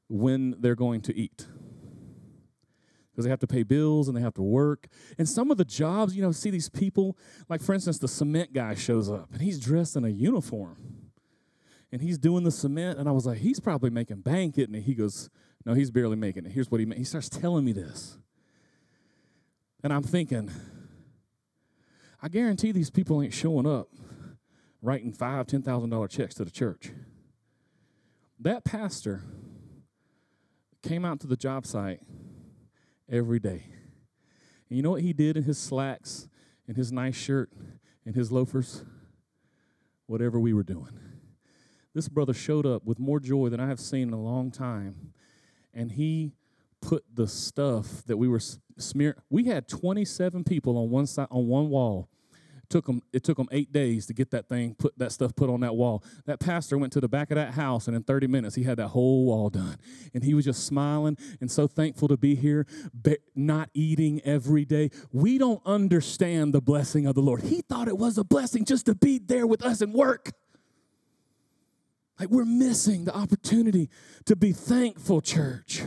when 0.08 0.56
they're 0.60 0.76
going 0.76 1.02
to 1.02 1.16
eat. 1.16 1.48
Because 3.12 3.26
they 3.26 3.30
have 3.30 3.40
to 3.40 3.48
pay 3.48 3.64
bills 3.64 4.08
and 4.08 4.18
they 4.18 4.22
have 4.22 4.34
to 4.34 4.42
work. 4.42 4.88
And 5.18 5.28
some 5.28 5.50
of 5.50 5.58
the 5.58 5.66
jobs, 5.66 6.16
you 6.16 6.22
know, 6.22 6.32
see 6.32 6.50
these 6.50 6.70
people, 6.70 7.18
like 7.48 7.62
for 7.62 7.74
instance, 7.74 7.98
the 7.98 8.08
cement 8.08 8.54
guy 8.54 8.76
shows 8.76 9.10
up 9.10 9.32
and 9.32 9.42
he's 9.42 9.60
dressed 9.60 9.96
in 9.96 10.04
a 10.04 10.10
uniform 10.10 11.12
and 11.92 12.02
he's 12.02 12.18
doing 12.18 12.44
the 12.44 12.52
cement. 12.52 13.00
And 13.00 13.08
I 13.08 13.14
was 13.14 13.26
like, 13.26 13.38
he's 13.38 13.60
probably 13.60 13.90
making 13.90 14.22
bank, 14.22 14.58
isn't 14.58 14.74
he? 14.74 14.82
He 14.82 14.96
goes, 14.96 15.30
no, 15.66 15.74
he's 15.74 15.92
barely 15.92 16.18
making 16.18 16.46
it. 16.46 16.52
Here's 16.52 16.70
what 16.70 16.80
he 16.80 16.86
made. 16.86 16.98
He 16.98 17.06
starts 17.06 17.30
telling 17.30 17.64
me 17.64 17.72
this. 17.72 18.18
And 19.82 19.94
I'm 19.94 20.04
thinking, 20.04 20.52
I 22.22 22.28
guarantee 22.30 22.72
these 22.72 22.90
people 22.90 23.22
ain't 23.22 23.34
showing 23.34 23.68
up 23.68 23.90
writing 24.82 25.12
five, 25.12 25.48
ten 25.48 25.62
thousand 25.62 25.90
dollar 25.90 26.08
checks 26.08 26.36
to 26.36 26.46
the 26.46 26.52
church. 26.52 26.92
That 28.40 28.64
pastor 28.64 29.24
came 30.82 31.06
out 31.06 31.20
to 31.22 31.28
the 31.28 31.36
job 31.36 31.66
site 31.66 32.02
every 33.10 33.40
day. 33.40 33.66
And 34.70 34.78
you 34.78 34.84
know 34.84 34.92
what 34.92 35.02
he 35.02 35.14
did 35.14 35.38
in 35.38 35.44
his 35.44 35.58
slacks, 35.58 36.28
in 36.68 36.76
his 36.76 36.92
nice 36.92 37.16
shirt, 37.16 37.50
in 38.06 38.14
his 38.14 38.32
loafers? 38.32 38.84
Whatever 40.08 40.40
we 40.40 40.54
were 40.54 40.64
doing. 40.64 41.00
This 41.96 42.10
brother 42.10 42.34
showed 42.34 42.66
up 42.66 42.86
with 42.86 43.00
more 43.00 43.20
joy 43.20 43.50
than 43.50 43.60
I 43.60 43.68
have 43.68 43.80
seen 43.80 44.10
in 44.10 44.14
a 44.14 44.22
long 44.22 44.52
time. 44.52 45.14
And 45.74 45.94
he 45.94 46.34
put 46.88 47.04
the 47.14 47.28
stuff 47.28 48.04
that 48.06 48.18
we 48.18 48.28
were 48.28 48.42
smearing. 48.78 49.16
We 49.30 49.46
had 49.46 49.68
27 49.68 50.44
people 50.44 50.78
on 50.78 50.90
one 50.90 51.08
side 51.08 51.28
on 51.32 51.48
one 51.48 51.70
wall 51.70 52.10
Took 52.70 52.88
them, 52.88 53.02
it 53.14 53.24
took 53.24 53.38
them 53.38 53.48
eight 53.52 53.72
days 53.72 54.08
to 54.08 54.14
get 54.14 54.32
that 54.32 54.50
thing, 54.50 54.76
put 54.76 54.98
that 54.98 55.12
stuff 55.12 55.36
put 55.36 55.50
on 55.50 55.60
that 55.60 55.76
wall. 55.76 56.04
That 56.26 56.40
pastor 56.40 56.78
went 56.78 56.94
to 56.94 57.00
the 57.00 57.08
back 57.08 57.30
of 57.30 57.36
that 57.36 57.54
house, 57.54 57.88
and 57.88 57.96
in 57.96 58.04
30 58.04 58.28
minutes, 58.28 58.56
he 58.56 58.64
had 58.64 58.78
that 58.78 58.90
whole 58.90 59.26
wall 59.26 59.50
done. 59.50 59.78
And 60.14 60.24
he 60.24 60.34
was 60.34 60.46
just 60.46 60.66
smiling 60.66 61.18
and 61.40 61.52
so 61.52 61.68
thankful 61.68 62.08
to 62.08 62.18
be 62.18 62.36
here, 62.36 62.66
not 63.36 63.70
eating 63.74 64.20
every 64.26 64.66
day. 64.66 64.90
We 65.12 65.38
don't 65.38 65.62
understand 65.66 66.54
the 66.54 66.62
blessing 66.62 67.06
of 67.06 67.16
the 67.16 67.22
Lord. 67.22 67.44
He 67.44 67.62
thought 67.62 67.88
it 67.88 67.98
was 67.98 68.18
a 68.18 68.24
blessing 68.24 68.66
just 68.66 68.88
to 68.88 68.96
be 68.96 69.20
there 69.20 69.46
with 69.46 69.64
us 69.64 69.82
and 69.82 69.94
work. 69.94 70.32
Like 72.20 72.30
we're 72.30 72.46
missing 72.46 73.06
the 73.06 73.16
opportunity 73.16 73.90
to 74.26 74.36
be 74.36 74.54
thankful, 74.54 75.22
church. 75.22 75.84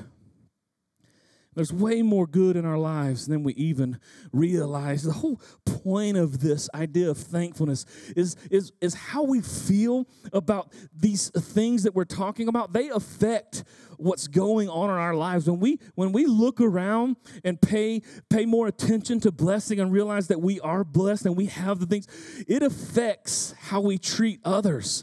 There's 1.54 1.72
way 1.72 2.02
more 2.02 2.26
good 2.26 2.56
in 2.56 2.64
our 2.64 2.78
lives 2.78 3.26
than 3.26 3.42
we 3.42 3.52
even 3.54 3.98
realize. 4.32 5.02
The 5.02 5.12
whole 5.12 5.40
point 5.64 6.16
of 6.16 6.40
this 6.40 6.68
idea 6.74 7.10
of 7.10 7.18
thankfulness 7.18 7.84
is, 8.16 8.36
is, 8.50 8.72
is 8.80 8.94
how 8.94 9.24
we 9.24 9.40
feel 9.40 10.06
about 10.32 10.72
these 10.94 11.30
things 11.30 11.82
that 11.82 11.94
we're 11.94 12.04
talking 12.04 12.48
about. 12.48 12.72
They 12.72 12.90
affect 12.90 13.64
what's 13.96 14.28
going 14.28 14.68
on 14.68 14.90
in 14.90 14.96
our 14.96 15.14
lives. 15.14 15.50
When 15.50 15.58
we 15.58 15.80
when 15.96 16.12
we 16.12 16.26
look 16.26 16.60
around 16.60 17.16
and 17.44 17.60
pay 17.60 18.02
pay 18.30 18.46
more 18.46 18.68
attention 18.68 19.18
to 19.20 19.32
blessing 19.32 19.80
and 19.80 19.92
realize 19.92 20.28
that 20.28 20.40
we 20.40 20.60
are 20.60 20.84
blessed 20.84 21.26
and 21.26 21.36
we 21.36 21.46
have 21.46 21.80
the 21.80 21.86
things, 21.86 22.06
it 22.46 22.62
affects 22.62 23.54
how 23.58 23.80
we 23.80 23.98
treat 23.98 24.40
others 24.44 25.02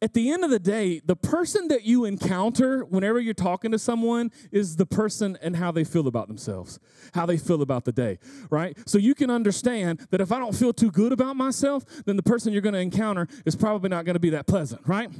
at 0.00 0.14
the 0.14 0.30
end 0.30 0.44
of 0.44 0.50
the 0.50 0.58
day, 0.58 1.00
the 1.04 1.16
person 1.16 1.68
that 1.68 1.84
you 1.84 2.04
encounter 2.04 2.84
whenever 2.84 3.18
you're 3.18 3.34
talking 3.34 3.72
to 3.72 3.78
someone 3.78 4.30
is 4.52 4.76
the 4.76 4.86
person 4.86 5.36
and 5.42 5.56
how 5.56 5.72
they 5.72 5.84
feel 5.84 6.06
about 6.06 6.28
themselves, 6.28 6.78
how 7.14 7.26
they 7.26 7.36
feel 7.36 7.62
about 7.62 7.84
the 7.84 7.92
day, 7.92 8.18
right? 8.50 8.76
So 8.86 8.98
you 8.98 9.14
can 9.14 9.30
understand 9.30 10.06
that 10.10 10.20
if 10.20 10.30
I 10.30 10.38
don't 10.38 10.54
feel 10.54 10.72
too 10.72 10.90
good 10.90 11.12
about 11.12 11.36
myself, 11.36 11.84
then 12.06 12.16
the 12.16 12.22
person 12.22 12.52
you're 12.52 12.62
going 12.62 12.74
to 12.74 12.80
encounter 12.80 13.26
is 13.44 13.56
probably 13.56 13.88
not 13.88 14.04
going 14.04 14.14
to 14.14 14.20
be 14.20 14.30
that 14.30 14.46
pleasant, 14.46 14.82
right? 14.86 15.10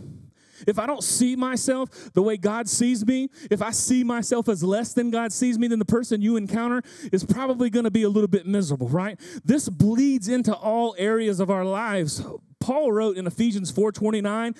If 0.66 0.78
I 0.78 0.86
don't 0.86 1.04
see 1.04 1.36
myself 1.36 2.12
the 2.14 2.22
way 2.22 2.36
God 2.36 2.68
sees 2.68 3.06
me, 3.06 3.30
if 3.50 3.62
I 3.62 3.70
see 3.70 4.02
myself 4.04 4.48
as 4.48 4.62
less 4.62 4.92
than 4.92 5.10
God 5.10 5.32
sees 5.32 5.58
me, 5.58 5.68
then 5.68 5.78
the 5.78 5.84
person 5.84 6.20
you 6.20 6.36
encounter 6.36 6.82
is 7.12 7.24
probably 7.24 7.70
going 7.70 7.84
to 7.84 7.90
be 7.90 8.02
a 8.02 8.08
little 8.08 8.28
bit 8.28 8.46
miserable, 8.46 8.88
right? 8.88 9.18
This 9.44 9.68
bleeds 9.68 10.28
into 10.28 10.54
all 10.54 10.94
areas 10.98 11.40
of 11.40 11.50
our 11.50 11.64
lives. 11.64 12.22
Paul 12.60 12.92
wrote 12.92 13.16
in 13.16 13.26
Ephesians 13.26 13.70
4:29, 13.70 14.54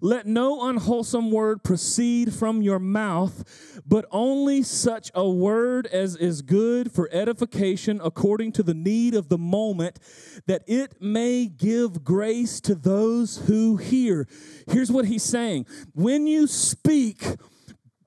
"Let 0.00 0.26
no 0.26 0.68
unwholesome 0.68 1.30
word 1.30 1.62
proceed 1.62 2.34
from 2.34 2.62
your 2.62 2.78
mouth, 2.78 3.80
but 3.86 4.06
only 4.10 4.62
such 4.62 5.10
a 5.14 5.28
word 5.28 5.86
as 5.86 6.16
is 6.16 6.42
good 6.42 6.92
for 6.92 7.08
edification 7.12 8.00
according 8.02 8.52
to 8.52 8.62
the 8.62 8.74
need 8.74 9.14
of 9.14 9.28
the 9.28 9.38
moment, 9.38 9.98
that 10.46 10.62
it 10.66 11.00
may 11.00 11.46
give 11.46 12.04
grace 12.04 12.60
to 12.62 12.74
those 12.74 13.38
who 13.46 13.76
hear." 13.76 14.26
Here's 14.66 14.90
what 14.90 15.06
he's 15.06 15.22
saying. 15.22 15.66
When 15.94 16.26
you 16.26 16.46
speak, 16.46 17.24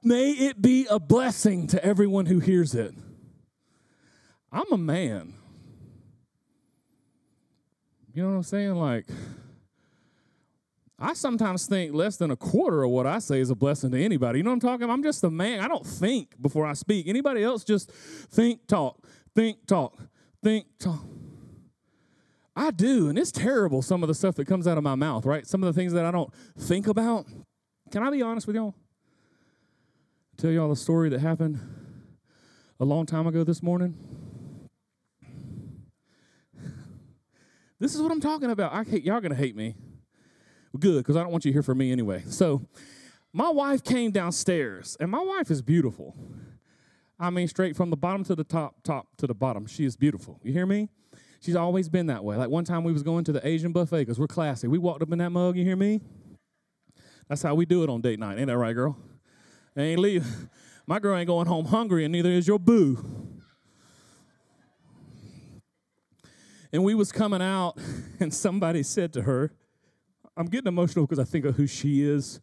may 0.04 0.32
it 0.32 0.62
be 0.62 0.86
a 0.88 1.00
blessing 1.00 1.68
to 1.68 1.84
everyone 1.84 2.26
who 2.26 2.40
hears 2.40 2.76
it. 2.76 2.94
I'm 4.52 4.72
a 4.72 4.78
man. 4.78 5.37
You 8.18 8.24
know 8.24 8.30
what 8.30 8.36
I'm 8.38 8.44
saying? 8.44 8.74
Like, 8.74 9.06
I 10.98 11.14
sometimes 11.14 11.68
think 11.68 11.94
less 11.94 12.18
than 12.18 12.32
a 12.32 12.36
quarter 12.36 12.82
of 12.82 12.90
what 12.90 13.06
I 13.06 13.20
say 13.20 13.40
is 13.40 13.52
a 13.52 13.56
blessing 13.56 13.92
to 13.92 14.04
anybody. 14.04 14.40
You 14.40 14.44
know 14.44 14.50
what 14.50 14.56
I'm 14.56 14.60
talking 14.62 14.86
about? 14.86 14.94
I'm 14.94 15.04
just 15.04 15.24
a 15.24 15.30
man. 15.30 15.60
I 15.60 15.68
don't 15.68 15.86
think 15.86 16.34
before 16.42 16.66
I 16.66 16.74
speak. 16.74 17.08
Anybody 17.08 17.44
else 17.44 17.64
just 17.64 17.92
think, 17.92 18.66
talk, 18.66 19.06
think, 19.36 19.68
talk, 19.68 19.96
think, 20.44 20.66
talk. 20.80 21.06
I 22.56 22.72
do, 22.72 23.08
and 23.08 23.20
it's 23.20 23.32
terrible 23.32 23.84
some 23.84 24.02
of 24.02 24.08
the 24.08 24.16
stuff 24.16 24.34
that 24.38 24.48
comes 24.48 24.66
out 24.66 24.80
of 24.80 24.84
my 24.84 24.96
mouth, 24.96 25.24
right? 25.24 25.46
Some 25.46 25.62
of 25.62 25.72
the 25.72 25.80
things 25.80 25.94
that 25.94 26.04
I 26.04 26.10
don't 26.10 26.34
think 26.58 26.88
about. 26.88 27.28
Can 27.92 28.02
I 28.02 28.10
be 28.10 28.24
honest 28.24 28.48
with 28.48 28.56
y'all? 28.56 28.74
Tell 30.38 30.50
y'all 30.50 30.72
a 30.72 30.76
story 30.76 31.10
that 31.10 31.20
happened 31.20 31.60
a 32.80 32.84
long 32.84 33.06
time 33.06 33.28
ago 33.28 33.44
this 33.44 33.62
morning. 33.62 34.27
This 37.80 37.94
is 37.94 38.02
what 38.02 38.12
I'm 38.12 38.22
talking 38.22 38.50
about. 38.50 38.74
I 38.74 38.84
hate 38.84 39.04
y'all 39.04 39.22
gonna 39.22 39.36
hate 39.36 39.56
me. 39.56 39.76
Good, 40.80 40.98
because 41.00 41.16
I 41.16 41.24
don't 41.24 41.32
want 41.32 41.46
you 41.46 41.54
hear 41.54 41.64
from 41.64 41.78
me 41.78 41.92
anyway. 41.92 42.24
So, 42.28 42.68
my 43.34 43.50
wife 43.50 43.84
came 43.84 44.12
downstairs, 44.12 44.98
and 45.00 45.10
my 45.10 45.22
wife 45.22 45.50
is 45.50 45.62
beautiful. 45.62 46.16
I 47.20 47.30
mean, 47.30 47.48
straight 47.48 47.76
from 47.76 47.90
the 47.90 47.98
bottom 47.98 48.24
to 48.26 48.36
the 48.36 48.44
top, 48.44 48.76
top 48.84 49.08
to 49.18 49.28
the 49.28 49.34
bottom. 49.34 49.66
She 49.66 49.86
is 49.86 49.96
beautiful. 49.96 50.40
You 50.44 50.54
hear 50.54 50.66
me? 50.66 50.90
She's 51.40 51.56
always 51.56 51.90
been 51.90 52.08
that 52.08 52.24
way. 52.24 52.36
Like 52.36 52.50
one 52.50 52.64
time 52.64 52.84
we 52.84 52.94
was 52.94 53.04
going 53.04 53.24
to 53.26 53.32
the 53.32 53.46
Asian 53.48 53.72
buffet 53.72 54.00
because 54.00 54.20
we're 54.20 54.28
classy. 54.28 54.68
We 54.68 54.78
walked 54.78 55.02
up 55.02 55.12
in 55.12 55.20
that 55.20 55.32
mug. 55.32 55.56
You 55.56 55.64
hear 55.64 55.76
me? 55.76 56.02
That's 57.28 57.42
how 57.42 57.56
we 57.56 57.66
do 57.66 57.84
it 57.84 57.90
on 57.90 58.02
date 58.02 58.20
night. 58.20 58.38
Ain't 58.38 58.48
that 58.48 58.58
right, 58.58 58.74
girl? 58.74 58.98
They 59.76 59.92
ain't 59.92 60.00
leave. 60.00 60.26
My 60.86 61.00
girl 61.00 61.18
ain't 61.18 61.28
going 61.28 61.48
home 61.48 61.66
hungry, 61.66 62.06
and 62.06 62.12
neither 62.12 62.30
is 62.30 62.48
your 62.48 62.60
boo. 62.60 63.27
And 66.72 66.84
we 66.84 66.96
was 66.96 67.12
coming 67.12 67.42
out, 67.42 67.78
and 68.20 68.34
somebody 68.34 68.84
said 68.84 69.14
to 69.14 69.24
her, 69.24 69.52
I'm 70.36 70.46
getting 70.46 70.68
emotional 70.68 71.06
because 71.06 71.20
I 71.20 71.24
think 71.24 71.46
of 71.46 71.56
who 71.56 71.66
she 71.66 72.04
is. 72.04 72.40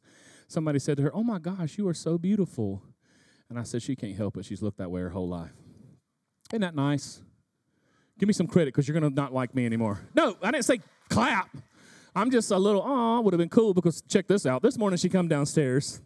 Somebody 0.49 0.79
said 0.79 0.97
to 0.97 1.05
her, 1.05 1.15
Oh 1.15 1.23
my 1.23 1.39
gosh, 1.39 1.79
you 1.79 1.87
are 1.89 1.95
so 1.95 2.19
beautiful. 2.19 2.83
And 3.49 3.59
I 3.59 3.63
said, 3.63 3.83
She 3.83 3.95
can't 3.95 4.17
help 4.17 4.37
it. 4.37 4.45
She's 4.45 4.63
looked 4.63 4.79
that 4.79 4.91
way 4.91 5.01
her 5.01 5.11
whole 5.11 5.29
life. 5.29 5.53
Isn't 6.53 6.63
that 6.63 6.75
nice? 6.75 7.23
Give 8.19 8.27
me 8.27 8.33
some 8.33 8.47
credit 8.47 8.75
because 8.75 8.87
you're 8.87 8.99
going 8.99 9.11
to 9.11 9.15
not 9.15 9.33
like 9.33 9.55
me 9.55 9.67
anymore. 9.67 10.01
No, 10.15 10.37
I 10.43 10.51
didn't 10.51 10.65
say 10.65 10.81
clap. 11.09 11.49
I'm 12.17 12.31
just 12.31 12.51
a 12.51 12.59
little, 12.59 12.83
oh, 12.85 13.21
would 13.23 13.33
have 13.33 13.39
been 13.39 13.49
cool 13.49 13.75
because 13.75 14.03
check 14.03 14.29
this 14.29 14.47
out. 14.47 14.63
This 14.63 14.79
morning 14.79 14.99
she 14.99 15.09
come 15.09 15.27
downstairs 15.27 16.01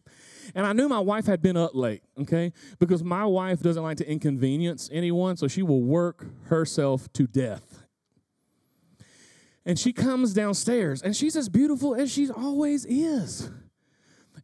and 0.54 0.66
I 0.66 0.72
knew 0.72 0.88
my 0.88 1.00
wife 1.00 1.26
had 1.26 1.42
been 1.42 1.56
up 1.56 1.74
late, 1.74 2.02
okay? 2.18 2.52
Because 2.78 3.04
my 3.04 3.26
wife 3.26 3.60
doesn't 3.60 3.82
like 3.82 3.98
to 3.98 4.10
inconvenience 4.10 4.88
anyone, 4.90 5.36
so 5.36 5.48
she 5.48 5.62
will 5.62 5.82
work 5.82 6.24
herself 6.46 7.12
to 7.12 7.26
death 7.26 7.87
and 9.68 9.78
she 9.78 9.92
comes 9.92 10.32
downstairs 10.32 11.02
and 11.02 11.14
she's 11.14 11.36
as 11.36 11.50
beautiful 11.50 11.94
as 11.94 12.10
she 12.10 12.30
always 12.30 12.86
is. 12.86 13.50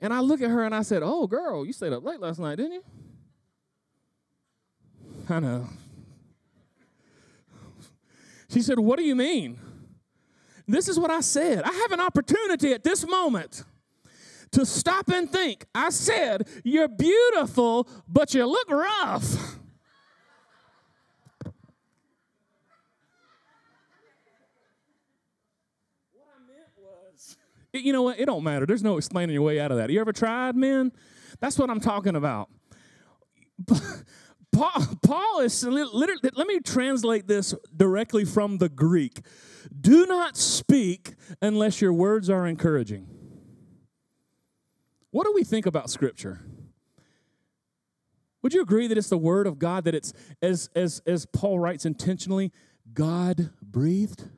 And 0.01 0.13
I 0.13 0.21
look 0.21 0.43
at 0.43 0.51
her 0.51 0.65
and 0.65 0.75
I 0.75 0.83
said, 0.83 1.03
Oh, 1.03 1.27
girl, 1.27 1.65
you 1.65 1.73
stayed 1.73 1.95
up 1.95 2.05
late 2.05 2.21
last 2.21 2.39
night, 2.39 2.57
didn't 2.57 2.73
you? 2.73 2.85
I 5.31 5.41
know. 5.41 5.67
She 8.51 8.61
said, 8.61 8.79
What 8.79 8.99
do 8.99 9.05
you 9.05 9.17
mean? 9.17 9.59
This 10.69 10.89
is 10.89 10.99
what 10.99 11.11
I 11.11 11.21
said. 11.21 11.63
I 11.65 11.73
have 11.73 11.93
an 11.93 12.01
opportunity 12.01 12.75
at 12.75 12.85
this 12.85 13.07
moment 13.07 13.65
to 14.53 14.67
stop 14.67 15.09
and 15.09 15.31
think. 15.31 15.65
I 15.75 15.89
said, 15.89 16.47
You're 16.65 16.89
beautiful, 16.89 17.89
but 18.07 18.35
you 18.35 18.45
look 18.45 18.71
rough. 18.71 19.57
You 27.73 27.93
know 27.93 28.03
what? 28.03 28.21
It 28.21 28.27
don't 28.27 28.45
matter. 28.45 28.67
There's 28.67 28.83
no 28.83 28.97
explaining 28.97 29.35
your 29.35 29.43
way 29.43 29.61
out 29.61 29.71
of 29.71 29.79
that. 29.79 29.91
You 29.91 30.01
ever 30.01 30.13
tried, 30.13 30.57
men? 30.57 30.93
That's 31.41 31.59
what 31.59 31.71
I'm 31.71 31.81
talking 31.81 32.17
about. 32.17 32.49
Paul, 34.53 34.71
Paul 35.05 35.41
is 35.41 35.65
literally, 35.65 36.31
let 36.35 36.47
me 36.47 36.61
translate 36.61 37.27
this 37.27 37.55
directly 37.77 38.25
from 38.25 38.59
the 38.59 38.69
Greek. 38.69 39.21
Do 39.81 40.07
not 40.07 40.37
speak 40.37 41.15
unless 41.43 41.81
your 41.81 41.93
words 41.93 42.31
are 42.31 42.47
encouraging. 42.47 43.09
What 45.11 45.25
do 45.25 45.33
we 45.35 45.45
think 45.45 45.67
about 45.67 45.91
Scripture? 45.91 46.41
Would 48.43 48.53
you 48.53 48.61
agree 48.61 48.87
that 48.87 48.99
it's 48.99 49.09
the 49.09 49.19
Word 49.19 49.47
of 49.47 49.59
God, 49.59 49.85
that 49.85 49.95
it's, 49.95 50.13
as, 50.43 50.69
as, 50.75 51.01
as 51.07 51.27
Paul 51.27 51.59
writes 51.59 51.87
intentionally, 51.87 52.53
God 52.93 53.51
breathed? 53.63 54.29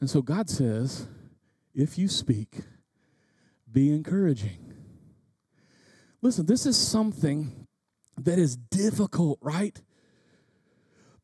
And 0.00 0.10
so 0.10 0.22
God 0.22 0.50
says, 0.50 1.06
if 1.74 1.98
you 1.98 2.08
speak, 2.08 2.60
be 3.70 3.92
encouraging. 3.92 4.74
Listen, 6.22 6.46
this 6.46 6.66
is 6.66 6.76
something 6.76 7.66
that 8.18 8.38
is 8.38 8.56
difficult, 8.56 9.38
right? 9.42 9.80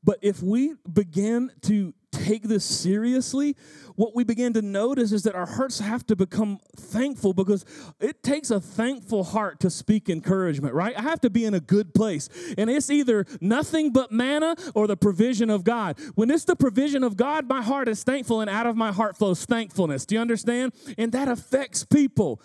But 0.05 0.19
if 0.23 0.43
we 0.43 0.75
begin 0.91 1.51
to 1.63 1.95
take 2.13 2.45
this 2.45 2.65
seriously, 2.65 3.57
what 3.97 4.15
we 4.15 4.25
begin 4.25 4.53
to 4.55 4.63
notice 4.63 5.13
is 5.13 5.23
that 5.25 5.35
our 5.35 5.47
hearts 5.47 5.79
have 5.81 6.07
to 6.07 6.17
become 6.17 6.61
thankful 6.77 7.33
because 7.33 7.65
it 8.01 8.23
takes 8.23 8.51
a 8.51 8.61
thankful 8.61 9.25
heart 9.25 9.61
to 9.61 9.71
speak 9.71 10.09
encouragement, 10.09 10.75
right? 10.75 10.97
I 10.97 11.03
have 11.03 11.21
to 11.23 11.31
be 11.31 11.45
in 11.45 11.55
a 11.55 11.61
good 11.61 11.95
place. 11.95 12.29
And 12.57 12.71
it's 12.71 12.91
either 12.91 13.27
nothing 13.41 13.93
but 13.93 14.13
manna 14.13 14.57
or 14.75 14.87
the 14.87 14.97
provision 14.97 15.51
of 15.51 15.65
God. 15.65 15.99
When 16.15 16.31
it's 16.31 16.45
the 16.45 16.57
provision 16.57 17.03
of 17.03 17.17
God, 17.17 17.49
my 17.49 17.63
heart 17.63 17.89
is 17.89 18.03
thankful 18.03 18.41
and 18.41 18.49
out 18.49 18.67
of 18.67 18.77
my 18.77 18.93
heart 18.93 19.17
flows 19.17 19.45
thankfulness. 19.45 20.07
Do 20.07 20.15
you 20.15 20.21
understand? 20.21 20.73
And 20.97 21.13
that 21.13 21.29
affects 21.29 21.85
people. 21.85 22.41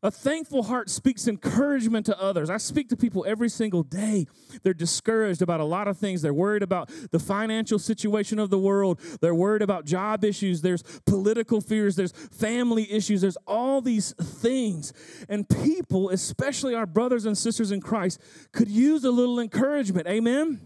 A 0.00 0.12
thankful 0.12 0.62
heart 0.62 0.88
speaks 0.90 1.26
encouragement 1.26 2.06
to 2.06 2.20
others. 2.20 2.50
I 2.50 2.58
speak 2.58 2.88
to 2.90 2.96
people 2.96 3.24
every 3.26 3.48
single 3.48 3.82
day. 3.82 4.26
They're 4.62 4.72
discouraged 4.72 5.42
about 5.42 5.58
a 5.58 5.64
lot 5.64 5.88
of 5.88 5.98
things. 5.98 6.22
They're 6.22 6.32
worried 6.32 6.62
about 6.62 6.88
the 7.10 7.18
financial 7.18 7.80
situation 7.80 8.38
of 8.38 8.48
the 8.50 8.60
world. 8.60 9.00
They're 9.20 9.34
worried 9.34 9.62
about 9.62 9.86
job 9.86 10.24
issues. 10.24 10.62
There's 10.62 10.84
political 11.04 11.60
fears. 11.60 11.96
There's 11.96 12.12
family 12.12 12.90
issues. 12.92 13.22
There's 13.22 13.38
all 13.44 13.80
these 13.80 14.12
things. 14.12 14.92
And 15.28 15.48
people, 15.48 16.10
especially 16.10 16.76
our 16.76 16.86
brothers 16.86 17.26
and 17.26 17.36
sisters 17.36 17.72
in 17.72 17.80
Christ, 17.80 18.20
could 18.52 18.68
use 18.68 19.04
a 19.04 19.10
little 19.10 19.40
encouragement. 19.40 20.06
Amen? 20.06 20.60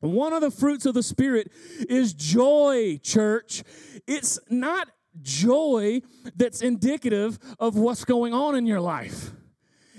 One 0.00 0.32
of 0.32 0.40
the 0.40 0.52
fruits 0.52 0.86
of 0.86 0.94
the 0.94 1.02
Spirit 1.02 1.50
is 1.88 2.14
joy, 2.14 3.00
church. 3.02 3.64
It's 4.06 4.38
not 4.48 4.88
joy 5.22 6.00
that's 6.36 6.60
indicative 6.60 7.38
of 7.58 7.76
what's 7.76 8.04
going 8.04 8.32
on 8.32 8.54
in 8.54 8.66
your 8.66 8.80
life. 8.80 9.30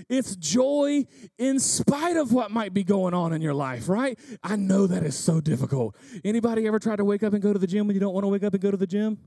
It's 0.08 0.36
joy 0.36 1.06
in 1.38 1.60
spite 1.60 2.16
of 2.16 2.32
what 2.32 2.52
might 2.52 2.74
be 2.74 2.84
going 2.84 3.14
on 3.14 3.34
in 3.34 3.42
your 3.42 3.54
life, 3.54 3.90
right? 3.90 4.18
I 4.42 4.56
know 4.56 4.88
that 4.88 5.04
is 5.04 5.18
so 5.18 5.42
difficult. 5.42 5.96
Anybody 6.24 6.66
ever 6.68 6.80
tried 6.80 6.98
to 6.98 7.06
wake 7.06 7.22
up 7.22 7.34
and 7.34 7.42
go 7.42 7.52
to 7.52 7.60
the 7.60 7.68
gym 7.68 7.88
when 7.88 7.96
you 7.96 8.00
don't 8.00 8.14
want 8.14 8.24
to 8.24 8.30
wake 8.30 8.44
up 8.44 8.54
and 8.54 8.62
go 8.62 8.72
to 8.72 8.78
the 8.78 8.88
gym? 8.88 9.18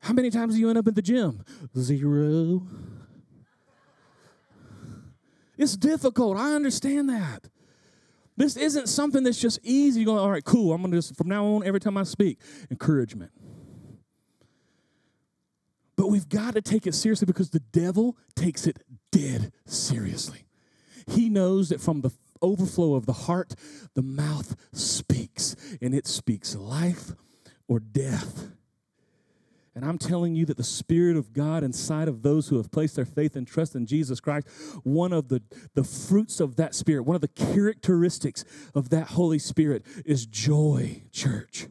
How 0.00 0.14
many 0.14 0.30
times 0.30 0.54
do 0.54 0.60
you 0.60 0.68
end 0.68 0.78
up 0.78 0.86
at 0.86 0.94
the 0.94 1.02
gym? 1.02 1.44
Zero. 1.76 2.66
It's 5.58 5.76
difficult. 5.76 6.38
I 6.38 6.54
understand 6.54 7.10
that. 7.10 7.50
This 8.36 8.56
isn't 8.56 8.88
something 8.88 9.22
that's 9.22 9.38
just 9.38 9.58
easy. 9.62 10.00
You're 10.00 10.06
Going, 10.06 10.18
all 10.20 10.30
right, 10.30 10.44
cool. 10.44 10.72
I'm 10.72 10.80
gonna 10.80 10.96
just 10.96 11.14
from 11.16 11.28
now 11.28 11.44
on, 11.44 11.66
every 11.66 11.80
time 11.80 11.98
I 11.98 12.04
speak, 12.04 12.38
encouragement. 12.70 13.30
But 16.00 16.08
we've 16.08 16.30
got 16.30 16.54
to 16.54 16.62
take 16.62 16.86
it 16.86 16.94
seriously 16.94 17.26
because 17.26 17.50
the 17.50 17.60
devil 17.60 18.16
takes 18.34 18.66
it 18.66 18.78
dead 19.12 19.52
seriously. 19.66 20.46
He 21.06 21.28
knows 21.28 21.68
that 21.68 21.78
from 21.78 22.00
the 22.00 22.10
overflow 22.40 22.94
of 22.94 23.04
the 23.04 23.12
heart, 23.12 23.54
the 23.92 24.00
mouth 24.00 24.56
speaks, 24.72 25.54
and 25.82 25.94
it 25.94 26.06
speaks 26.06 26.56
life 26.56 27.12
or 27.68 27.80
death. 27.80 28.48
And 29.74 29.84
I'm 29.84 29.98
telling 29.98 30.34
you 30.34 30.46
that 30.46 30.56
the 30.56 30.64
Spirit 30.64 31.18
of 31.18 31.34
God 31.34 31.62
inside 31.62 32.08
of 32.08 32.22
those 32.22 32.48
who 32.48 32.56
have 32.56 32.70
placed 32.70 32.96
their 32.96 33.04
faith 33.04 33.36
and 33.36 33.46
trust 33.46 33.74
in 33.74 33.84
Jesus 33.84 34.20
Christ, 34.20 34.48
one 34.84 35.12
of 35.12 35.28
the, 35.28 35.42
the 35.74 35.84
fruits 35.84 36.40
of 36.40 36.56
that 36.56 36.74
Spirit, 36.74 37.02
one 37.02 37.14
of 37.14 37.20
the 37.20 37.28
characteristics 37.28 38.42
of 38.74 38.88
that 38.88 39.08
Holy 39.08 39.38
Spirit 39.38 39.84
is 40.06 40.24
joy, 40.24 41.02
church. 41.12 41.66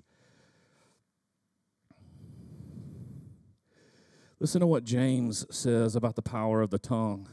Listen 4.42 4.62
to 4.62 4.68
what 4.68 4.86
James 4.86 5.46
says 5.54 5.98
about 5.98 6.16
the 6.16 6.22
power 6.22 6.62
of 6.62 6.70
the 6.70 6.80
tongue. 6.80 7.28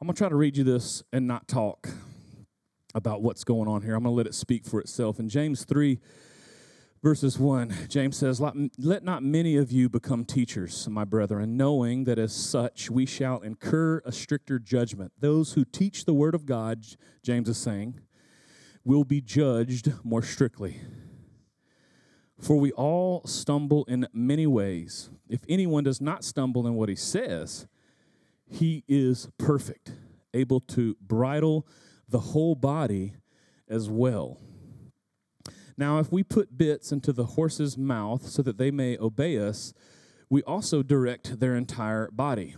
I'm 0.00 0.08
going 0.08 0.14
to 0.14 0.18
try 0.18 0.28
to 0.28 0.34
read 0.34 0.56
you 0.56 0.64
this 0.64 1.04
and 1.12 1.28
not 1.28 1.46
talk 1.46 1.88
about 2.96 3.22
what's 3.22 3.44
going 3.44 3.68
on 3.68 3.82
here. 3.82 3.94
I'm 3.94 4.02
going 4.02 4.12
to 4.12 4.16
let 4.16 4.26
it 4.26 4.34
speak 4.34 4.66
for 4.66 4.80
itself. 4.80 5.20
In 5.20 5.28
James 5.28 5.64
3, 5.64 6.00
verses 7.00 7.38
1, 7.38 7.86
James 7.88 8.16
says, 8.16 8.40
Let 8.40 9.04
not 9.04 9.22
many 9.22 9.56
of 9.56 9.70
you 9.70 9.88
become 9.88 10.24
teachers, 10.24 10.88
my 10.88 11.04
brethren, 11.04 11.56
knowing 11.56 12.02
that 12.04 12.18
as 12.18 12.34
such 12.34 12.90
we 12.90 13.06
shall 13.06 13.38
incur 13.38 14.02
a 14.04 14.10
stricter 14.10 14.58
judgment. 14.58 15.12
Those 15.20 15.52
who 15.52 15.64
teach 15.64 16.06
the 16.06 16.14
word 16.14 16.34
of 16.34 16.44
God, 16.44 16.84
James 17.22 17.48
is 17.48 17.56
saying, 17.56 18.00
will 18.84 19.04
be 19.04 19.20
judged 19.20 19.92
more 20.02 20.24
strictly. 20.24 20.80
For 22.44 22.56
we 22.56 22.72
all 22.72 23.22
stumble 23.24 23.86
in 23.86 24.06
many 24.12 24.46
ways. 24.46 25.08
If 25.30 25.40
anyone 25.48 25.82
does 25.82 26.02
not 26.02 26.24
stumble 26.24 26.66
in 26.66 26.74
what 26.74 26.90
he 26.90 26.94
says, 26.94 27.66
he 28.46 28.84
is 28.86 29.30
perfect, 29.38 29.92
able 30.34 30.60
to 30.60 30.94
bridle 31.00 31.66
the 32.06 32.18
whole 32.18 32.54
body 32.54 33.14
as 33.66 33.88
well. 33.88 34.38
Now, 35.78 35.98
if 36.00 36.12
we 36.12 36.22
put 36.22 36.58
bits 36.58 36.92
into 36.92 37.14
the 37.14 37.24
horse's 37.24 37.78
mouth 37.78 38.28
so 38.28 38.42
that 38.42 38.58
they 38.58 38.70
may 38.70 38.98
obey 38.98 39.38
us, 39.38 39.72
we 40.28 40.42
also 40.42 40.82
direct 40.82 41.40
their 41.40 41.56
entire 41.56 42.10
body. 42.12 42.56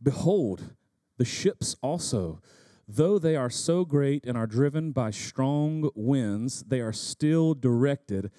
Behold, 0.00 0.76
the 1.18 1.24
ships 1.24 1.74
also, 1.82 2.40
though 2.86 3.18
they 3.18 3.36
are 3.36 3.50
so 3.50 3.84
great 3.84 4.26
and 4.26 4.36
are 4.36 4.46
driven 4.46 4.92
by 4.92 5.10
strong 5.10 5.90
winds, 5.94 6.64
they 6.64 6.80
are 6.80 6.92
still 6.92 7.54
directed 7.54 8.30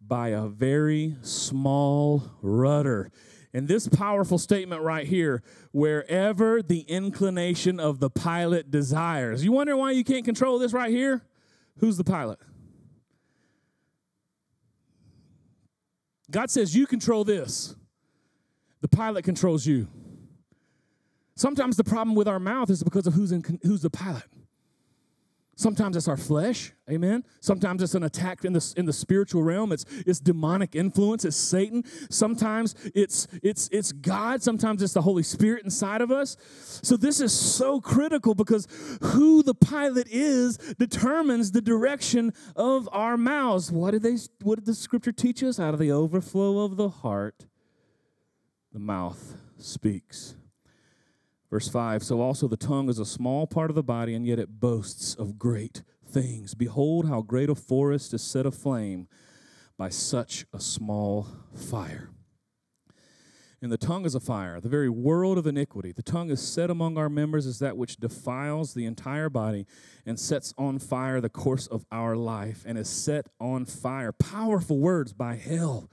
by 0.00 0.28
a 0.28 0.46
very 0.46 1.16
small 1.22 2.30
rudder. 2.42 3.10
And 3.52 3.68
this 3.68 3.86
powerful 3.88 4.38
statement 4.38 4.82
right 4.82 5.06
here 5.06 5.42
wherever 5.70 6.60
the 6.60 6.80
inclination 6.80 7.78
of 7.78 8.00
the 8.00 8.10
pilot 8.10 8.70
desires. 8.70 9.44
You 9.44 9.52
wonder 9.52 9.76
why 9.76 9.92
you 9.92 10.02
can't 10.02 10.24
control 10.24 10.58
this 10.58 10.72
right 10.72 10.90
here? 10.90 11.22
Who's 11.78 11.96
the 11.96 12.04
pilot? 12.04 12.40
God 16.30 16.50
says 16.50 16.74
you 16.74 16.86
control 16.86 17.22
this, 17.22 17.76
the 18.80 18.88
pilot 18.88 19.24
controls 19.24 19.66
you. 19.66 19.86
Sometimes 21.36 21.76
the 21.76 21.84
problem 21.84 22.14
with 22.14 22.28
our 22.28 22.38
mouth 22.38 22.70
is 22.70 22.82
because 22.82 23.06
of 23.06 23.14
who's, 23.14 23.32
in, 23.32 23.42
who's 23.62 23.82
the 23.82 23.90
pilot. 23.90 24.24
Sometimes 25.56 25.96
it's 25.96 26.08
our 26.08 26.16
flesh, 26.16 26.72
amen. 26.90 27.22
Sometimes 27.40 27.80
it's 27.80 27.94
an 27.94 28.02
attack 28.02 28.44
in 28.44 28.52
the, 28.52 28.74
in 28.76 28.86
the 28.86 28.92
spiritual 28.92 29.44
realm. 29.44 29.70
It's, 29.70 29.84
it's 30.04 30.18
demonic 30.18 30.74
influence, 30.74 31.24
it's 31.24 31.36
Satan. 31.36 31.84
Sometimes 32.10 32.74
it's, 32.92 33.28
it's, 33.40 33.68
it's 33.70 33.92
God. 33.92 34.42
Sometimes 34.42 34.82
it's 34.82 34.94
the 34.94 35.02
Holy 35.02 35.22
Spirit 35.22 35.62
inside 35.62 36.00
of 36.00 36.10
us. 36.10 36.36
So 36.82 36.96
this 36.96 37.20
is 37.20 37.32
so 37.32 37.80
critical 37.80 38.34
because 38.34 38.66
who 39.00 39.44
the 39.44 39.54
pilot 39.54 40.08
is 40.10 40.58
determines 40.78 41.52
the 41.52 41.62
direction 41.62 42.32
of 42.56 42.88
our 42.90 43.16
mouths. 43.16 43.70
What 43.70 43.92
did, 43.92 44.02
they, 44.02 44.16
what 44.42 44.56
did 44.56 44.66
the 44.66 44.74
scripture 44.74 45.12
teach 45.12 45.42
us? 45.44 45.60
Out 45.60 45.72
of 45.72 45.78
the 45.78 45.92
overflow 45.92 46.64
of 46.64 46.76
the 46.76 46.88
heart, 46.88 47.46
the 48.72 48.80
mouth 48.80 49.36
speaks. 49.58 50.34
Verse 51.54 51.68
5 51.68 52.02
So 52.02 52.20
also 52.20 52.48
the 52.48 52.56
tongue 52.56 52.88
is 52.88 52.98
a 52.98 53.06
small 53.06 53.46
part 53.46 53.70
of 53.70 53.76
the 53.76 53.82
body, 53.84 54.12
and 54.12 54.26
yet 54.26 54.40
it 54.40 54.58
boasts 54.58 55.14
of 55.14 55.38
great 55.38 55.84
things. 56.04 56.52
Behold, 56.52 57.06
how 57.06 57.22
great 57.22 57.48
a 57.48 57.54
forest 57.54 58.12
is 58.12 58.22
set 58.22 58.44
aflame 58.44 59.06
by 59.78 59.88
such 59.88 60.46
a 60.52 60.58
small 60.58 61.28
fire. 61.54 62.10
And 63.62 63.70
the 63.70 63.78
tongue 63.78 64.04
is 64.04 64.16
a 64.16 64.20
fire, 64.20 64.60
the 64.60 64.68
very 64.68 64.88
world 64.88 65.38
of 65.38 65.46
iniquity. 65.46 65.92
The 65.92 66.02
tongue 66.02 66.28
is 66.28 66.42
set 66.42 66.70
among 66.70 66.98
our 66.98 67.08
members 67.08 67.46
as 67.46 67.60
that 67.60 67.76
which 67.76 67.98
defiles 67.98 68.74
the 68.74 68.84
entire 68.84 69.30
body 69.30 69.64
and 70.04 70.18
sets 70.18 70.52
on 70.58 70.80
fire 70.80 71.20
the 71.20 71.28
course 71.28 71.68
of 71.68 71.86
our 71.92 72.16
life, 72.16 72.64
and 72.66 72.76
is 72.76 72.88
set 72.88 73.28
on 73.38 73.64
fire. 73.64 74.10
Powerful 74.10 74.80
words 74.80 75.12
by 75.12 75.36
hell. 75.36 75.88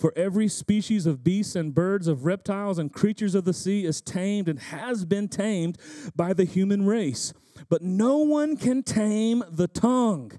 For 0.00 0.14
every 0.16 0.48
species 0.48 1.04
of 1.04 1.22
beasts 1.22 1.54
and 1.54 1.74
birds, 1.74 2.08
of 2.08 2.24
reptiles 2.24 2.78
and 2.78 2.90
creatures 2.90 3.34
of 3.34 3.44
the 3.44 3.52
sea 3.52 3.84
is 3.84 4.00
tamed 4.00 4.48
and 4.48 4.58
has 4.58 5.04
been 5.04 5.28
tamed 5.28 5.76
by 6.16 6.32
the 6.32 6.44
human 6.44 6.86
race. 6.86 7.34
But 7.68 7.82
no 7.82 8.16
one 8.16 8.56
can 8.56 8.82
tame 8.82 9.44
the 9.50 9.68
tongue. 9.68 10.32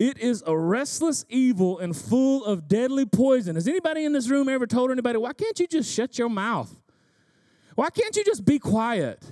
It 0.00 0.18
is 0.18 0.42
a 0.44 0.58
restless 0.58 1.24
evil 1.28 1.78
and 1.78 1.96
full 1.96 2.44
of 2.44 2.66
deadly 2.66 3.06
poison. 3.06 3.54
Has 3.54 3.68
anybody 3.68 4.04
in 4.04 4.12
this 4.12 4.28
room 4.28 4.48
ever 4.48 4.66
told 4.66 4.90
anybody, 4.90 5.16
why 5.16 5.32
can't 5.32 5.60
you 5.60 5.68
just 5.68 5.94
shut 5.94 6.18
your 6.18 6.28
mouth? 6.28 6.74
Why 7.76 7.90
can't 7.90 8.16
you 8.16 8.24
just 8.24 8.44
be 8.44 8.58
quiet? 8.58 9.24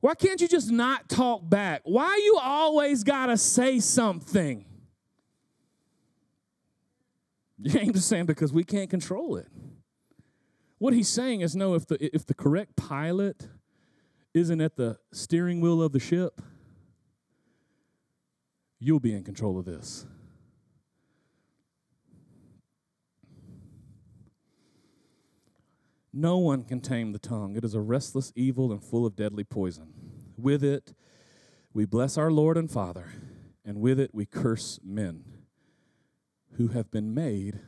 Why 0.00 0.14
can't 0.14 0.40
you 0.40 0.48
just 0.48 0.70
not 0.70 1.10
talk 1.10 1.46
back? 1.46 1.82
Why 1.84 2.18
you 2.24 2.38
always 2.40 3.04
got 3.04 3.26
to 3.26 3.36
say 3.36 3.78
something? 3.78 4.64
James 7.62 7.96
is 7.96 8.04
saying 8.04 8.26
because 8.26 8.52
we 8.52 8.64
can't 8.64 8.90
control 8.90 9.36
it. 9.36 9.48
What 10.78 10.92
he's 10.92 11.08
saying 11.08 11.40
is 11.40 11.56
no, 11.56 11.74
if 11.74 11.86
the, 11.86 12.14
if 12.14 12.26
the 12.26 12.34
correct 12.34 12.76
pilot 12.76 13.48
isn't 14.34 14.60
at 14.60 14.76
the 14.76 14.98
steering 15.12 15.60
wheel 15.60 15.80
of 15.80 15.92
the 15.92 16.00
ship, 16.00 16.42
you'll 18.78 19.00
be 19.00 19.14
in 19.14 19.24
control 19.24 19.58
of 19.58 19.64
this. 19.64 20.06
No 26.12 26.38
one 26.38 26.64
can 26.64 26.80
tame 26.80 27.12
the 27.12 27.18
tongue. 27.18 27.56
It 27.56 27.64
is 27.64 27.74
a 27.74 27.80
restless 27.80 28.32
evil 28.34 28.72
and 28.72 28.82
full 28.82 29.04
of 29.06 29.16
deadly 29.16 29.44
poison. 29.44 29.92
With 30.36 30.62
it, 30.62 30.94
we 31.72 31.84
bless 31.84 32.16
our 32.16 32.30
Lord 32.30 32.56
and 32.56 32.70
Father, 32.70 33.12
and 33.64 33.80
with 33.80 33.98
it, 34.00 34.10
we 34.14 34.24
curse 34.26 34.78
men 34.82 35.35
who 36.56 36.68
have 36.68 36.90
been 36.90 37.14
made 37.14 37.60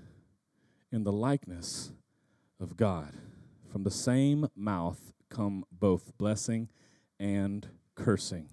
in 0.91 1.05
the 1.05 1.13
likeness 1.13 1.93
of 2.61 2.77
God. 2.77 3.15
From 3.71 3.85
the 3.85 3.91
same 3.91 4.49
mouth 4.57 5.13
come 5.29 5.65
both 5.71 6.17
blessing 6.19 6.69
and 7.21 7.69
cursing. 7.95 8.49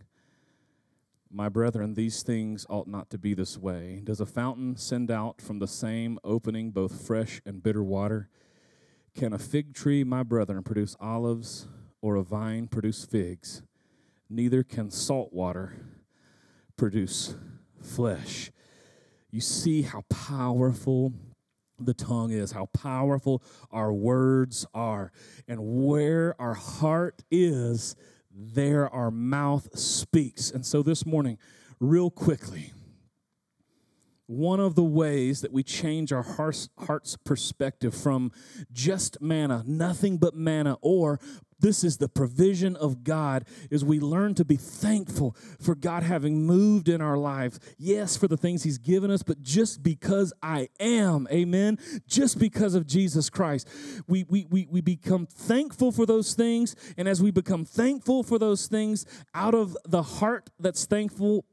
My 1.32 1.50
brethren, 1.50 1.94
these 1.94 2.24
things 2.24 2.66
ought 2.70 2.88
not 2.88 3.10
to 3.10 3.18
be 3.18 3.34
this 3.34 3.58
way. 3.58 4.02
Does 4.04 4.22
a 4.22 4.26
fountain 4.26 4.78
send 4.78 5.10
out 5.10 5.42
from 5.42 5.60
the 5.60 5.68
same 5.68 6.20
opening 6.24 6.72
both 6.72 7.06
fresh 7.06 7.42
and 7.46 7.64
bitter 7.64 7.84
water? 7.84 8.30
can 9.16 9.32
a 9.32 9.40
fig 9.40 9.74
tree, 9.74 10.04
my 10.04 10.24
brethren, 10.24 10.62
produce 10.62 10.96
olives 11.00 11.68
or 12.02 12.18
a 12.18 12.24
vine 12.24 12.68
produce 12.68 13.06
figs? 13.06 13.64
Neither 14.30 14.62
can 14.62 14.92
salt 14.92 15.32
water 15.32 15.74
produce 16.76 17.36
flesh. 17.82 18.52
You 19.36 19.42
see 19.42 19.82
how 19.82 20.06
powerful 20.08 21.12
the 21.78 21.94
tongue 21.94 22.32
is, 22.32 22.54
how 22.54 22.68
powerful 22.68 23.44
our 23.70 23.92
words 23.92 24.66
are. 24.74 25.12
And 25.46 25.60
where 25.86 26.40
our 26.40 26.54
heart 26.54 27.22
is, 27.30 27.98
there 28.32 28.88
our 28.88 29.12
mouth 29.12 29.78
speaks. 29.78 30.52
And 30.52 30.66
so 30.66 30.82
this 30.82 31.06
morning, 31.06 31.38
real 31.82 32.10
quickly, 32.10 32.72
one 34.28 34.62
of 34.62 34.76
the 34.76 34.86
ways 34.86 35.42
that 35.42 35.52
we 35.52 35.64
change 35.64 36.14
our 36.14 36.24
heart's, 36.24 36.70
perspective 37.26 37.94
from 37.94 38.32
just 38.72 39.22
manna, 39.22 39.66
nothing 39.68 40.18
but 40.18 40.34
manna, 40.34 40.78
or 40.80 41.20
this 41.60 41.84
is 41.84 41.98
the 41.98 42.10
provision 42.10 42.76
of 42.76 43.04
God 43.04 43.46
is 43.72 43.84
we 43.84 44.00
learn 44.00 44.36
to 44.36 44.46
be 44.46 44.56
thankful 44.56 45.36
for 45.60 45.76
God 45.76 46.04
having 46.04 46.46
moved 46.46 46.90
in 46.90 47.02
our 47.02 47.18
lives. 47.18 47.60
Yes, 47.78 48.18
for 48.18 48.28
the 48.28 48.38
things 48.38 48.64
he's 48.64 48.78
given 48.78 49.10
us, 49.10 49.24
but 49.24 49.42
just 49.42 49.82
because 49.84 50.34
I 50.44 50.70
am, 50.80 51.28
amen, 51.32 51.80
just 52.08 52.40
because 52.40 52.76
of 52.76 52.86
Jesus 52.86 53.30
Christ. 53.30 53.68
We 54.08 54.26
we 54.28 54.46
we, 54.50 54.68
we 54.70 54.82
become 54.82 55.26
thankful 55.26 55.92
for 55.92 56.06
those 56.06 56.34
things, 56.34 56.76
and 56.98 57.08
as 57.08 57.22
we 57.22 57.32
become 57.32 57.66
thankful 57.66 58.24
for 58.24 58.38
those 58.38 58.68
things, 58.68 59.06
out 59.34 59.56
of 59.56 59.78
the 59.86 60.04
heart 60.04 60.50
that's 60.60 60.86
thankful 60.86 61.46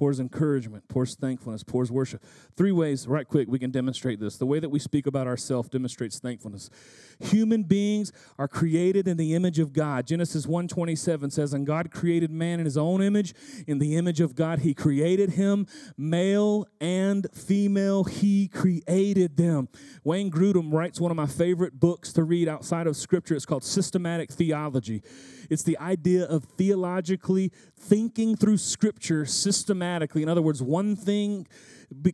pours 0.00 0.18
encouragement, 0.18 0.88
pours 0.88 1.14
thankfulness, 1.14 1.62
pours 1.62 1.92
worship. 1.92 2.24
Three 2.56 2.72
ways, 2.72 3.06
right 3.06 3.28
quick, 3.28 3.48
we 3.48 3.58
can 3.58 3.70
demonstrate 3.70 4.18
this. 4.18 4.38
The 4.38 4.46
way 4.46 4.58
that 4.58 4.70
we 4.70 4.78
speak 4.78 5.06
about 5.06 5.26
ourselves 5.26 5.68
demonstrates 5.68 6.18
thankfulness. 6.18 6.70
Human 7.18 7.64
beings 7.64 8.10
are 8.38 8.48
created 8.48 9.06
in 9.06 9.18
the 9.18 9.34
image 9.34 9.58
of 9.58 9.74
God. 9.74 10.06
Genesis 10.06 10.46
1:27 10.46 11.30
says, 11.30 11.52
"And 11.52 11.66
God 11.66 11.90
created 11.90 12.30
man 12.30 12.60
in 12.60 12.64
his 12.64 12.78
own 12.78 13.02
image, 13.02 13.34
in 13.66 13.78
the 13.78 13.94
image 13.94 14.22
of 14.22 14.34
God 14.34 14.60
he 14.60 14.72
created 14.72 15.32
him, 15.32 15.66
male 15.98 16.66
and 16.80 17.26
female 17.34 18.04
he 18.04 18.48
created 18.48 19.36
them." 19.36 19.68
Wayne 20.02 20.30
Grudem 20.30 20.72
writes 20.72 20.98
one 20.98 21.10
of 21.10 21.16
my 21.18 21.26
favorite 21.26 21.78
books 21.78 22.10
to 22.14 22.24
read 22.24 22.48
outside 22.48 22.86
of 22.86 22.96
scripture. 22.96 23.34
It's 23.34 23.44
called 23.44 23.64
Systematic 23.64 24.32
Theology. 24.32 25.02
It's 25.50 25.64
the 25.64 25.76
idea 25.78 26.24
of 26.24 26.44
theologically 26.44 27.52
thinking 27.76 28.36
through 28.36 28.56
scripture 28.56 29.26
systematically. 29.26 29.89
In 30.22 30.28
other 30.28 30.42
words, 30.42 30.62
one 30.62 30.96
thing 30.96 31.46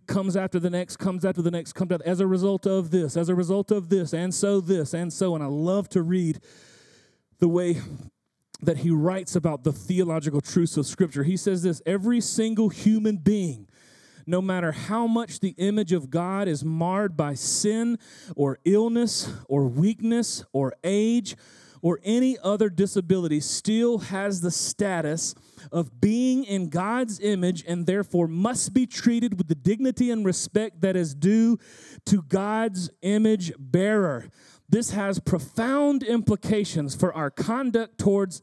comes 0.06 0.36
after 0.36 0.58
the 0.58 0.70
next, 0.70 0.96
comes 0.96 1.24
after 1.24 1.42
the 1.42 1.50
next, 1.50 1.74
comes 1.74 1.92
after, 1.92 2.06
as 2.06 2.20
a 2.20 2.26
result 2.26 2.66
of 2.66 2.90
this, 2.90 3.16
as 3.16 3.28
a 3.28 3.34
result 3.34 3.70
of 3.70 3.88
this, 3.88 4.12
and 4.14 4.34
so 4.34 4.60
this, 4.60 4.94
and 4.94 5.12
so. 5.12 5.34
And 5.34 5.44
I 5.44 5.48
love 5.48 5.88
to 5.90 6.02
read 6.02 6.40
the 7.38 7.48
way 7.48 7.80
that 8.62 8.78
he 8.78 8.90
writes 8.90 9.36
about 9.36 9.64
the 9.64 9.72
theological 9.72 10.40
truths 10.40 10.76
of 10.76 10.86
Scripture. 10.86 11.24
He 11.24 11.36
says 11.36 11.62
this 11.62 11.82
every 11.84 12.20
single 12.20 12.70
human 12.70 13.18
being, 13.18 13.68
no 14.26 14.40
matter 14.40 14.72
how 14.72 15.06
much 15.06 15.40
the 15.40 15.54
image 15.58 15.92
of 15.92 16.10
God 16.10 16.48
is 16.48 16.64
marred 16.64 17.16
by 17.16 17.34
sin 17.34 17.98
or 18.34 18.58
illness 18.64 19.32
or 19.48 19.66
weakness 19.66 20.44
or 20.52 20.74
age 20.82 21.36
or 21.82 22.00
any 22.02 22.36
other 22.42 22.68
disability 22.68 23.40
still 23.40 23.98
has 23.98 24.40
the 24.40 24.50
status 24.50 25.34
of 25.72 26.00
being 26.00 26.44
in 26.44 26.68
God's 26.68 27.20
image 27.20 27.64
and 27.66 27.86
therefore 27.86 28.28
must 28.28 28.74
be 28.74 28.86
treated 28.86 29.38
with 29.38 29.48
the 29.48 29.54
dignity 29.54 30.10
and 30.10 30.24
respect 30.24 30.80
that 30.80 30.96
is 30.96 31.14
due 31.14 31.58
to 32.06 32.22
God's 32.22 32.90
image 33.02 33.52
bearer. 33.58 34.28
This 34.68 34.90
has 34.90 35.20
profound 35.20 36.02
implications 36.02 36.94
for 36.94 37.14
our 37.14 37.30
conduct 37.30 37.98
towards 37.98 38.42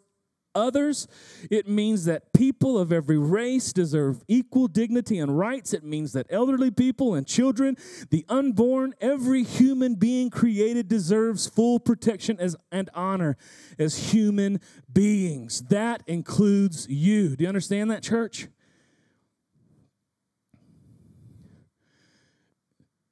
others. 0.56 1.08
It 1.50 1.68
means 1.68 2.06
that 2.06 2.34
people 2.34 2.78
of 2.78 2.92
every 2.92 3.18
race 3.18 3.74
deserve 3.74 4.24
equal 4.28 4.68
dignity 4.68 5.20
and 5.20 5.38
rights. 5.38 5.74
It 5.74 5.84
means 5.84 6.14
that 6.14 6.28
elderly 6.30 6.72
people 6.72 7.16
and 7.16 7.28
children, 7.28 7.78
the 8.10 8.26
unborn, 8.30 8.94
every 9.02 9.44
human 9.44 9.96
being 9.96 10.30
created 10.30 10.88
deserves 10.88 11.48
full 11.48 11.80
protection 11.80 12.40
as, 12.40 12.56
and 12.72 12.90
honor 12.94 13.38
as 13.78 14.12
human 14.12 14.60
beings. 14.92 15.62
That 15.70 16.04
includes 16.08 16.88
you. 16.90 17.36
Do 17.36 17.44
you 17.44 17.48
understand 17.48 17.92
that, 17.92 18.04
church? 18.04 18.48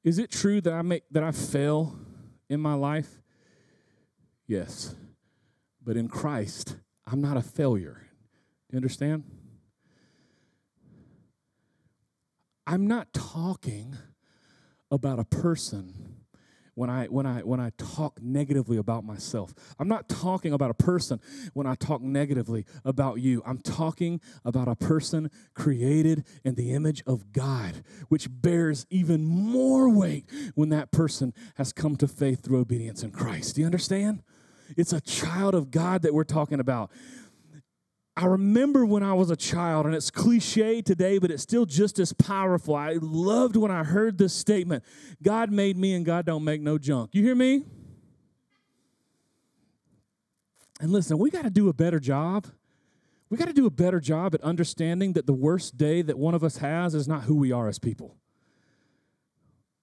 Is 0.04 0.18
it 0.18 0.30
true 0.30 0.60
that 0.60 0.72
I 0.72 0.82
make 0.82 1.04
that 1.12 1.22
I 1.22 1.30
fail 1.30 1.96
in 2.48 2.60
my 2.60 2.74
life? 2.74 3.22
Yes. 4.46 4.94
But 5.84 5.96
in 5.96 6.08
Christ, 6.08 6.76
I'm 7.12 7.20
not 7.20 7.36
a 7.36 7.42
failure. 7.42 8.00
Do 8.70 8.74
you 8.74 8.78
understand? 8.78 9.24
I'm 12.66 12.86
not 12.86 13.12
talking 13.12 13.98
about 14.90 15.18
a 15.18 15.24
person 15.24 16.22
when 16.74 16.88
I 16.88 17.04
when 17.08 17.26
I 17.26 17.40
when 17.40 17.60
I 17.60 17.70
talk 17.76 18.22
negatively 18.22 18.78
about 18.78 19.04
myself. 19.04 19.52
I'm 19.78 19.88
not 19.88 20.08
talking 20.08 20.54
about 20.54 20.70
a 20.70 20.74
person 20.74 21.20
when 21.52 21.66
I 21.66 21.74
talk 21.74 22.00
negatively 22.00 22.64
about 22.82 23.20
you. 23.20 23.42
I'm 23.44 23.58
talking 23.58 24.18
about 24.42 24.68
a 24.68 24.74
person 24.74 25.30
created 25.52 26.24
in 26.44 26.54
the 26.54 26.72
image 26.72 27.02
of 27.06 27.30
God, 27.32 27.84
which 28.08 28.26
bears 28.30 28.86
even 28.88 29.22
more 29.22 29.90
weight 29.90 30.24
when 30.54 30.70
that 30.70 30.90
person 30.90 31.34
has 31.56 31.74
come 31.74 31.96
to 31.96 32.08
faith 32.08 32.42
through 32.42 32.60
obedience 32.60 33.02
in 33.02 33.10
Christ. 33.10 33.56
Do 33.56 33.60
you 33.60 33.66
understand? 33.66 34.22
It's 34.76 34.92
a 34.92 35.00
child 35.00 35.54
of 35.54 35.70
God 35.70 36.02
that 36.02 36.14
we're 36.14 36.24
talking 36.24 36.60
about. 36.60 36.90
I 38.14 38.26
remember 38.26 38.84
when 38.84 39.02
I 39.02 39.14
was 39.14 39.30
a 39.30 39.36
child, 39.36 39.86
and 39.86 39.94
it's 39.94 40.10
cliche 40.10 40.82
today, 40.82 41.18
but 41.18 41.30
it's 41.30 41.42
still 41.42 41.64
just 41.64 41.98
as 41.98 42.12
powerful. 42.12 42.74
I 42.74 42.98
loved 43.00 43.56
when 43.56 43.70
I 43.70 43.84
heard 43.84 44.18
this 44.18 44.34
statement 44.34 44.84
God 45.22 45.50
made 45.50 45.78
me, 45.78 45.94
and 45.94 46.04
God 46.04 46.26
don't 46.26 46.44
make 46.44 46.60
no 46.60 46.76
junk. 46.76 47.14
You 47.14 47.22
hear 47.22 47.34
me? 47.34 47.64
And 50.80 50.90
listen, 50.90 51.16
we 51.16 51.30
got 51.30 51.44
to 51.44 51.50
do 51.50 51.68
a 51.68 51.72
better 51.72 51.98
job. 51.98 52.48
We 53.30 53.38
got 53.38 53.46
to 53.46 53.54
do 53.54 53.64
a 53.64 53.70
better 53.70 53.98
job 53.98 54.34
at 54.34 54.42
understanding 54.42 55.14
that 55.14 55.26
the 55.26 55.32
worst 55.32 55.78
day 55.78 56.02
that 56.02 56.18
one 56.18 56.34
of 56.34 56.44
us 56.44 56.58
has 56.58 56.94
is 56.94 57.08
not 57.08 57.22
who 57.22 57.36
we 57.36 57.50
are 57.50 57.66
as 57.66 57.78
people. 57.78 58.16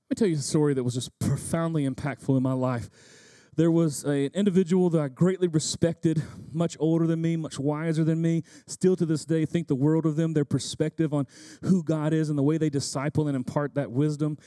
Let 0.09 0.17
me 0.17 0.19
tell 0.19 0.27
you 0.27 0.35
a 0.35 0.39
story 0.39 0.75
that 0.75 0.83
was 0.83 0.93
just 0.93 1.17
profoundly 1.17 1.87
impactful 1.87 2.35
in 2.37 2.43
my 2.43 2.53
life 2.53 2.91
there 3.55 3.71
was 3.71 4.03
a, 4.05 4.25
an 4.25 4.31
individual 4.33 4.89
that 4.91 5.01
I 5.01 5.07
greatly 5.07 5.47
respected, 5.47 6.23
much 6.51 6.77
older 6.79 7.05
than 7.07 7.21
me, 7.21 7.35
much 7.35 7.59
wiser 7.59 8.03
than 8.03 8.21
me. 8.21 8.43
Still 8.67 8.95
to 8.95 9.05
this 9.05 9.25
day, 9.25 9.45
think 9.45 9.67
the 9.67 9.75
world 9.75 10.05
of 10.05 10.15
them, 10.15 10.33
their 10.33 10.45
perspective 10.45 11.13
on 11.13 11.27
who 11.63 11.83
God 11.83 12.13
is 12.13 12.29
and 12.29 12.38
the 12.38 12.43
way 12.43 12.57
they 12.57 12.69
disciple 12.69 13.27
and 13.27 13.35
impart 13.35 13.75
that 13.75 13.91
wisdom. 13.91 14.38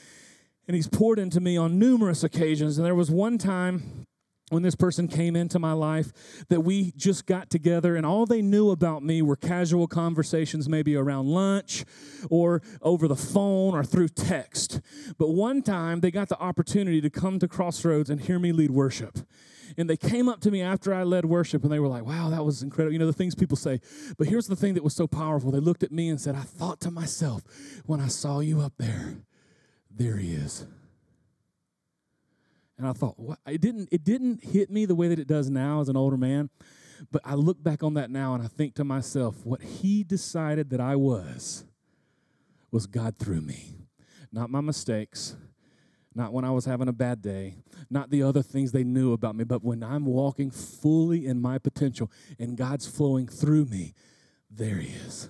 And 0.67 0.75
he's 0.75 0.87
poured 0.87 1.19
into 1.19 1.39
me 1.39 1.57
on 1.57 1.77
numerous 1.77 2.23
occasions. 2.23 2.77
And 2.77 2.85
there 2.85 2.95
was 2.95 3.11
one 3.11 3.37
time 3.37 4.05
when 4.49 4.61
this 4.61 4.75
person 4.75 5.07
came 5.07 5.35
into 5.35 5.57
my 5.57 5.71
life 5.71 6.11
that 6.49 6.61
we 6.61 6.91
just 6.95 7.25
got 7.25 7.49
together 7.49 7.95
and 7.95 8.05
all 8.05 8.25
they 8.25 8.41
knew 8.41 8.69
about 8.69 9.03
me 9.03 9.21
were 9.21 9.35
casual 9.35 9.87
conversations 9.87 10.69
maybe 10.69 10.95
around 10.95 11.27
lunch 11.27 11.85
or 12.29 12.61
over 12.81 13.07
the 13.07 13.15
phone 13.15 13.73
or 13.73 13.83
through 13.83 14.07
text 14.09 14.81
but 15.17 15.29
one 15.29 15.61
time 15.61 16.01
they 16.01 16.11
got 16.11 16.29
the 16.29 16.39
opportunity 16.39 17.01
to 17.01 17.09
come 17.09 17.39
to 17.39 17.47
crossroads 17.47 18.09
and 18.09 18.21
hear 18.21 18.37
me 18.37 18.51
lead 18.51 18.71
worship 18.71 19.19
and 19.77 19.89
they 19.89 19.97
came 19.97 20.29
up 20.29 20.39
to 20.41 20.51
me 20.51 20.61
after 20.61 20.93
I 20.93 21.03
led 21.03 21.25
worship 21.25 21.63
and 21.63 21.71
they 21.71 21.79
were 21.79 21.87
like, 21.87 22.05
wow, 22.05 22.29
that 22.29 22.45
was 22.45 22.61
incredible. 22.61 22.93
You 22.93 22.99
know, 22.99 23.07
the 23.07 23.13
things 23.13 23.33
people 23.35 23.57
say. 23.57 23.79
But 24.17 24.27
here's 24.27 24.47
the 24.47 24.55
thing 24.55 24.75
that 24.75 24.83
was 24.83 24.93
so 24.93 25.07
powerful. 25.07 25.51
They 25.51 25.59
looked 25.59 25.83
at 25.83 25.91
me 25.91 26.09
and 26.09 26.19
said, 26.19 26.35
I 26.35 26.41
thought 26.41 26.79
to 26.81 26.91
myself, 26.91 27.41
when 27.85 27.99
I 27.99 28.07
saw 28.07 28.39
you 28.39 28.61
up 28.61 28.73
there, 28.77 29.17
there 29.89 30.17
he 30.17 30.33
is. 30.33 30.65
And 32.77 32.87
I 32.87 32.93
thought, 32.93 33.19
what? 33.19 33.39
It 33.47 33.61
didn't, 33.61 33.89
it 33.91 34.03
didn't 34.03 34.43
hit 34.43 34.69
me 34.69 34.85
the 34.85 34.95
way 34.95 35.07
that 35.07 35.19
it 35.19 35.27
does 35.27 35.49
now 35.49 35.81
as 35.81 35.89
an 35.89 35.97
older 35.97 36.17
man. 36.17 36.49
But 37.11 37.21
I 37.25 37.35
look 37.35 37.61
back 37.61 37.83
on 37.83 37.93
that 37.95 38.09
now 38.09 38.33
and 38.33 38.43
I 38.43 38.47
think 38.47 38.75
to 38.75 38.83
myself, 38.83 39.45
what 39.45 39.61
he 39.61 40.03
decided 40.03 40.69
that 40.71 40.79
I 40.79 40.95
was, 40.95 41.65
was 42.71 42.87
God 42.87 43.17
through 43.17 43.41
me. 43.41 43.75
Not 44.31 44.49
my 44.49 44.61
mistakes, 44.61 45.35
not 46.15 46.33
when 46.33 46.43
I 46.43 46.51
was 46.51 46.65
having 46.65 46.87
a 46.87 46.93
bad 46.93 47.21
day, 47.21 47.57
not 47.89 48.09
the 48.09 48.23
other 48.23 48.41
things 48.41 48.71
they 48.71 48.83
knew 48.83 49.13
about 49.13 49.35
me, 49.35 49.43
but 49.43 49.63
when 49.63 49.83
I'm 49.83 50.05
walking 50.05 50.49
fully 50.49 51.27
in 51.27 51.39
my 51.39 51.59
potential 51.59 52.11
and 52.39 52.57
God's 52.57 52.87
flowing 52.87 53.27
through 53.27 53.65
me, 53.65 53.93
there 54.49 54.77
he 54.77 54.93
is 54.93 55.29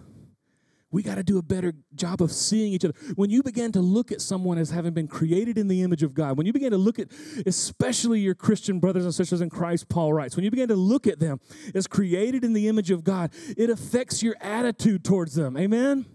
we 0.93 1.01
got 1.01 1.15
to 1.15 1.23
do 1.23 1.39
a 1.39 1.41
better 1.41 1.73
job 1.95 2.21
of 2.21 2.31
seeing 2.31 2.71
each 2.71 2.85
other. 2.85 2.93
When 3.15 3.31
you 3.31 3.41
begin 3.41 3.71
to 3.71 3.81
look 3.81 4.11
at 4.11 4.21
someone 4.21 4.59
as 4.59 4.69
having 4.69 4.93
been 4.93 5.07
created 5.07 5.57
in 5.57 5.67
the 5.67 5.81
image 5.81 6.03
of 6.03 6.13
God, 6.13 6.37
when 6.37 6.45
you 6.45 6.53
begin 6.53 6.69
to 6.69 6.77
look 6.77 6.99
at, 6.99 7.07
especially 7.47 8.19
your 8.19 8.35
Christian 8.35 8.79
brothers 8.79 9.03
and 9.03 9.13
sisters 9.13 9.41
in 9.41 9.49
Christ, 9.49 9.89
Paul 9.89 10.13
writes, 10.13 10.35
when 10.35 10.45
you 10.45 10.51
begin 10.51 10.67
to 10.67 10.75
look 10.75 11.07
at 11.07 11.19
them 11.19 11.39
as 11.73 11.87
created 11.87 12.43
in 12.43 12.53
the 12.53 12.67
image 12.67 12.91
of 12.91 13.03
God, 13.03 13.33
it 13.57 13.71
affects 13.71 14.21
your 14.21 14.35
attitude 14.39 15.03
towards 15.03 15.33
them. 15.33 15.57
Amen? 15.57 16.05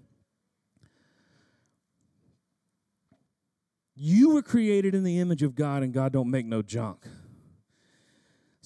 You 3.97 4.35
were 4.35 4.43
created 4.43 4.95
in 4.95 5.03
the 5.03 5.19
image 5.19 5.43
of 5.43 5.57
God, 5.57 5.83
and 5.83 5.93
God 5.93 6.13
don't 6.13 6.31
make 6.31 6.47
no 6.47 6.63
junk. 6.63 7.05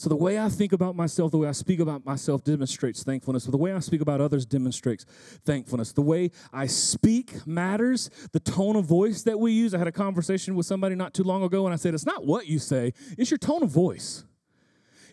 So 0.03 0.09
the 0.09 0.17
way 0.17 0.37
I 0.37 0.49
think 0.49 0.73
about 0.73 0.97
myself, 0.97 1.31
the 1.31 1.38
way 1.38 1.47
I 1.47 1.53
speak 1.53 1.79
about 1.79 2.05
myself 2.05 2.43
demonstrates 2.43 3.05
thankfulness. 3.05 3.45
The 3.45 3.57
way 3.57 3.73
I 3.73 3.79
speak 3.79 4.01
about 4.01 4.21
others 4.21 4.45
demonstrates 4.45 5.07
thankfulness. 5.45 5.93
The 5.93 6.03
way 6.03 6.33
I 6.53 6.67
speak 6.67 7.47
matters. 7.47 8.11
The 8.33 8.41
tone 8.41 8.75
of 8.75 8.85
voice 8.85 9.23
that 9.23 9.38
we 9.38 9.53
use. 9.53 9.75
I 9.75 9.79
had 9.79 9.87
a 9.87 9.93
conversation 9.93 10.57
with 10.57 10.67
somebody 10.67 10.97
not 10.97 11.15
too 11.15 11.23
long 11.23 11.45
ago 11.45 11.67
and 11.67 11.73
I 11.73 11.77
said, 11.77 11.95
it's 11.95 12.05
not 12.05 12.27
what 12.27 12.49
you 12.49 12.59
say, 12.59 12.95
it's 13.17 13.31
your 13.31 13.38
tone 13.38 13.62
of 13.62 13.71
voice. 13.71 14.25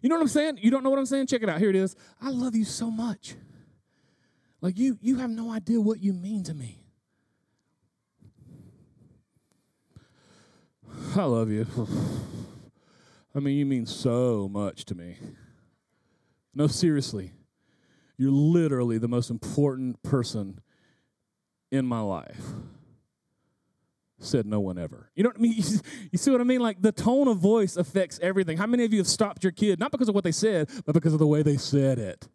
You 0.02 0.10
know 0.10 0.15
what 0.15 0.23
I'm 0.23 0.28
saying? 0.28 0.58
You 0.60 0.71
don't 0.71 0.84
know 0.84 0.89
what 0.89 0.97
I'm 0.97 1.06
saying? 1.06 1.28
Check 1.28 1.43
it 1.43 1.49
out. 1.49 1.60
Here 1.60 1.69
it 1.69 1.75
is. 1.75 1.95
I 2.19 2.32
love 2.32 2.56
you 2.56 2.65
so 2.65 2.89
much. 2.89 3.36
Like 4.60 4.80
you 4.80 4.97
you 5.02 5.17
have 5.17 5.30
no 5.30 5.52
idea 5.52 5.80
what 5.80 6.02
you 6.02 6.13
mean 6.13 6.43
to 6.45 6.56
me. 6.56 6.82
I 11.15 11.25
love 11.25 11.52
you. 11.52 11.67
I 13.35 13.39
mean, 13.39 13.57
you 13.57 13.65
mean 13.65 13.85
so 13.85 14.49
much 14.51 14.85
to 14.85 14.95
me. 14.95 15.17
No, 16.53 16.67
seriously. 16.67 17.31
You're 18.17 18.31
literally 18.31 18.97
the 18.97 19.07
most 19.07 19.29
important 19.29 20.01
person 20.03 20.59
in 21.71 21.85
my 21.85 22.01
life. 22.01 22.41
Said 24.17 24.45
no 24.45 24.59
one 24.59 24.77
ever. 24.77 25.09
You 25.15 25.23
know 25.23 25.29
what 25.29 25.37
I 25.37 25.41
mean? 25.41 25.53
You 26.11 26.17
see 26.17 26.31
what 26.31 26.41
I 26.41 26.43
mean? 26.43 26.59
Like 26.59 26.81
the 26.81 26.91
tone 26.91 27.27
of 27.27 27.37
voice 27.37 27.77
affects 27.77 28.19
everything. 28.21 28.57
How 28.57 28.65
many 28.65 28.83
of 28.83 28.91
you 28.91 28.99
have 28.99 29.07
stopped 29.07 29.43
your 29.43 29.51
kid, 29.53 29.79
not 29.79 29.91
because 29.91 30.09
of 30.09 30.15
what 30.15 30.23
they 30.23 30.31
said, 30.31 30.69
but 30.85 30.93
because 30.93 31.13
of 31.13 31.19
the 31.19 31.27
way 31.27 31.43
they 31.43 31.55
said 31.55 31.99
it? 31.99 32.27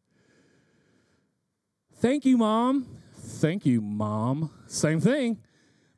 Thank 1.96 2.24
you, 2.24 2.38
mom. 2.38 2.87
Thank 3.16 3.66
you, 3.66 3.80
mom. 3.80 4.50
Same 4.68 5.00
thing 5.00 5.43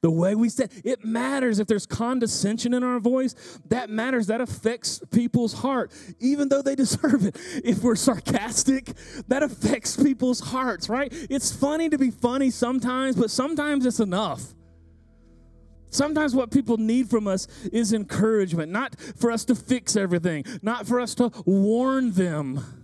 the 0.07 0.11
way 0.13 0.37
we 0.37 0.49
say 0.49 0.69
it 0.85 1.05
matters 1.05 1.59
if 1.59 1.67
there's 1.67 1.85
condescension 1.85 2.75
in 2.75 2.85
our 2.85 3.01
voice. 3.01 3.35
That 3.71 3.91
matters. 3.91 4.29
That 4.29 4.41
affects 4.41 5.01
people's 5.11 5.53
heart 5.53 5.93
even 6.21 6.49
though 6.49 6.63
they 6.63 6.77
deserve 6.85 7.27
it. 7.27 7.37
If 7.65 7.83
we're 7.83 7.97
sarcastic 7.97 8.93
that 9.27 9.43
affects 9.43 9.97
people's 9.97 10.39
hearts 10.39 10.89
right? 10.89 11.13
It's 11.29 11.53
funny 11.53 11.89
to 11.89 11.99
be 11.99 12.13
funny 12.13 12.51
sometimes 12.51 13.17
but 13.17 13.33
sometimes 13.33 13.85
it's 13.85 13.99
enough. 13.99 14.55
Sometimes 15.91 16.37
what 16.37 16.53
people 16.53 16.77
need 16.77 17.11
from 17.11 17.27
us 17.27 17.49
is 17.73 17.93
encouragement, 17.93 18.71
not 18.71 18.95
for 19.17 19.33
us 19.33 19.45
to 19.47 19.57
fix 19.57 19.97
everything, 19.97 20.45
not 20.63 20.87
for 20.87 21.01
us 21.01 21.17
to 21.17 21.33
warn 21.47 22.13
them 22.13 22.76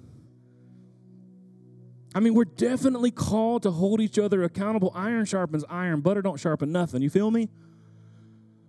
I 2.14 2.20
mean, 2.20 2.34
we're 2.34 2.44
definitely 2.44 3.10
called 3.10 3.62
to 3.62 3.70
hold 3.70 4.00
each 4.00 4.18
other 4.18 4.42
accountable. 4.42 4.92
Iron 4.94 5.24
sharpens 5.24 5.64
iron, 5.68 6.00
butter 6.00 6.22
don't 6.22 6.38
sharpen 6.38 6.70
nothing. 6.70 7.02
You 7.02 7.10
feel 7.10 7.30
me? 7.30 7.48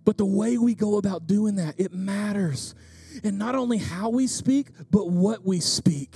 But 0.05 0.17
the 0.17 0.25
way 0.25 0.57
we 0.57 0.75
go 0.75 0.97
about 0.97 1.27
doing 1.27 1.55
that, 1.55 1.75
it 1.77 1.93
matters. 1.93 2.75
And 3.23 3.37
not 3.37 3.55
only 3.55 3.77
how 3.77 4.09
we 4.09 4.27
speak, 4.27 4.67
but 4.91 5.09
what 5.09 5.45
we 5.45 5.59
speak. 5.59 6.15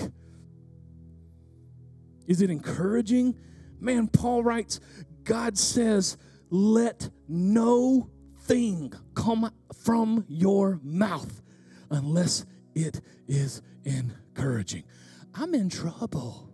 Is 2.27 2.41
it 2.41 2.49
encouraging? 2.49 3.35
Man, 3.79 4.07
Paul 4.07 4.43
writes, 4.43 4.79
God 5.23 5.57
says, 5.57 6.17
let 6.49 7.09
no 7.27 8.09
thing 8.41 8.93
come 9.13 9.51
from 9.83 10.25
your 10.27 10.79
mouth 10.83 11.41
unless 11.89 12.45
it 12.73 13.01
is 13.27 13.61
encouraging. 13.83 14.83
I'm 15.33 15.53
in 15.53 15.69
trouble. 15.69 16.46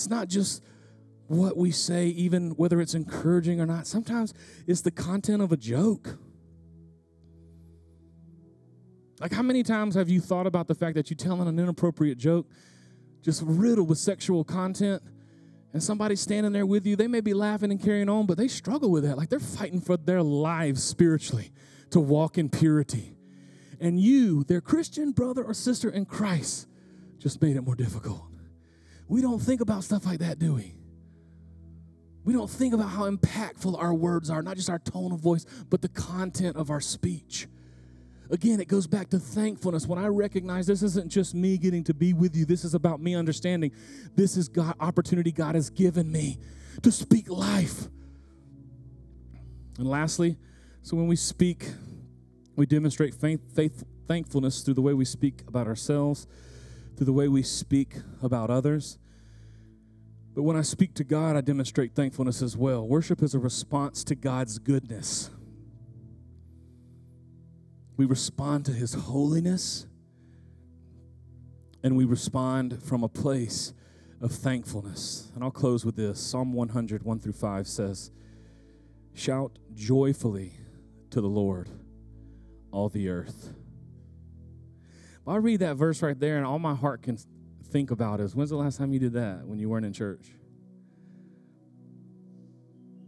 It's 0.00 0.08
not 0.08 0.28
just 0.28 0.62
what 1.26 1.58
we 1.58 1.70
say, 1.70 2.06
even 2.06 2.52
whether 2.52 2.80
it's 2.80 2.94
encouraging 2.94 3.60
or 3.60 3.66
not. 3.66 3.86
Sometimes 3.86 4.32
it's 4.66 4.80
the 4.80 4.90
content 4.90 5.42
of 5.42 5.52
a 5.52 5.58
joke. 5.58 6.16
Like, 9.20 9.30
how 9.30 9.42
many 9.42 9.62
times 9.62 9.96
have 9.96 10.08
you 10.08 10.22
thought 10.22 10.46
about 10.46 10.68
the 10.68 10.74
fact 10.74 10.94
that 10.94 11.10
you're 11.10 11.18
telling 11.18 11.46
an 11.46 11.58
inappropriate 11.58 12.16
joke, 12.16 12.46
just 13.20 13.42
riddled 13.44 13.90
with 13.90 13.98
sexual 13.98 14.42
content, 14.42 15.02
and 15.74 15.82
somebody's 15.82 16.22
standing 16.22 16.52
there 16.52 16.64
with 16.64 16.86
you? 16.86 16.96
They 16.96 17.06
may 17.06 17.20
be 17.20 17.34
laughing 17.34 17.70
and 17.70 17.78
carrying 17.78 18.08
on, 18.08 18.24
but 18.24 18.38
they 18.38 18.48
struggle 18.48 18.90
with 18.90 19.04
that. 19.04 19.18
Like, 19.18 19.28
they're 19.28 19.38
fighting 19.38 19.82
for 19.82 19.98
their 19.98 20.22
lives 20.22 20.82
spiritually 20.82 21.52
to 21.90 22.00
walk 22.00 22.38
in 22.38 22.48
purity. 22.48 23.18
And 23.78 24.00
you, 24.00 24.44
their 24.44 24.62
Christian 24.62 25.12
brother 25.12 25.44
or 25.44 25.52
sister 25.52 25.90
in 25.90 26.06
Christ, 26.06 26.68
just 27.18 27.42
made 27.42 27.56
it 27.56 27.60
more 27.60 27.76
difficult. 27.76 28.29
We 29.10 29.20
don't 29.20 29.40
think 29.40 29.60
about 29.60 29.82
stuff 29.82 30.06
like 30.06 30.20
that, 30.20 30.38
do 30.38 30.54
we? 30.54 30.72
We 32.22 32.32
don't 32.32 32.48
think 32.48 32.74
about 32.74 32.90
how 32.90 33.10
impactful 33.10 33.76
our 33.76 33.92
words 33.92 34.30
are, 34.30 34.40
not 34.40 34.54
just 34.54 34.70
our 34.70 34.78
tone 34.78 35.10
of 35.10 35.18
voice, 35.18 35.44
but 35.68 35.82
the 35.82 35.88
content 35.88 36.56
of 36.56 36.70
our 36.70 36.80
speech. 36.80 37.48
Again, 38.30 38.60
it 38.60 38.68
goes 38.68 38.86
back 38.86 39.10
to 39.10 39.18
thankfulness. 39.18 39.88
When 39.88 39.98
I 39.98 40.06
recognize 40.06 40.68
this 40.68 40.84
isn't 40.84 41.10
just 41.10 41.34
me 41.34 41.58
getting 41.58 41.82
to 41.84 41.94
be 41.94 42.12
with 42.12 42.36
you, 42.36 42.44
this 42.44 42.64
is 42.64 42.72
about 42.72 43.00
me 43.00 43.16
understanding 43.16 43.72
this 44.14 44.36
is 44.36 44.48
God 44.48 44.76
opportunity 44.78 45.32
God 45.32 45.56
has 45.56 45.70
given 45.70 46.12
me 46.12 46.38
to 46.82 46.92
speak 46.92 47.28
life. 47.28 47.88
And 49.76 49.88
lastly, 49.88 50.36
so 50.82 50.96
when 50.96 51.08
we 51.08 51.16
speak, 51.16 51.66
we 52.54 52.64
demonstrate 52.64 53.16
faith, 53.16 53.40
faith, 53.56 53.82
thankfulness 54.06 54.62
through 54.62 54.74
the 54.74 54.82
way 54.82 54.94
we 54.94 55.04
speak 55.04 55.42
about 55.48 55.66
ourselves, 55.66 56.28
through 57.00 57.06
the 57.06 57.12
way 57.14 57.28
we 57.28 57.42
speak 57.42 57.94
about 58.22 58.50
others. 58.50 58.98
But 60.34 60.42
when 60.42 60.54
I 60.54 60.60
speak 60.60 60.92
to 60.96 61.02
God, 61.02 61.34
I 61.34 61.40
demonstrate 61.40 61.94
thankfulness 61.94 62.42
as 62.42 62.58
well. 62.58 62.86
Worship 62.86 63.22
is 63.22 63.34
a 63.34 63.38
response 63.38 64.04
to 64.04 64.14
God's 64.14 64.58
goodness. 64.58 65.30
We 67.96 68.04
respond 68.04 68.66
to 68.66 68.72
His 68.72 68.92
holiness, 68.92 69.86
and 71.82 71.96
we 71.96 72.04
respond 72.04 72.82
from 72.82 73.02
a 73.02 73.08
place 73.08 73.72
of 74.20 74.30
thankfulness. 74.32 75.32
And 75.34 75.42
I'll 75.42 75.50
close 75.50 75.86
with 75.86 75.96
this 75.96 76.20
Psalm 76.20 76.52
100, 76.52 77.02
1 77.02 77.18
through 77.18 77.32
5 77.32 77.66
says, 77.66 78.10
Shout 79.14 79.58
joyfully 79.72 80.52
to 81.08 81.22
the 81.22 81.28
Lord, 81.28 81.70
all 82.70 82.90
the 82.90 83.08
earth. 83.08 83.54
I 85.26 85.36
read 85.36 85.60
that 85.60 85.76
verse 85.76 86.02
right 86.02 86.18
there, 86.18 86.36
and 86.36 86.46
all 86.46 86.58
my 86.58 86.74
heart 86.74 87.02
can 87.02 87.18
think 87.70 87.90
about 87.90 88.20
is 88.20 88.34
when's 88.34 88.50
the 88.50 88.56
last 88.56 88.78
time 88.78 88.92
you 88.92 88.98
did 88.98 89.12
that 89.12 89.46
when 89.46 89.58
you 89.58 89.68
weren't 89.68 89.86
in 89.86 89.92
church? 89.92 90.32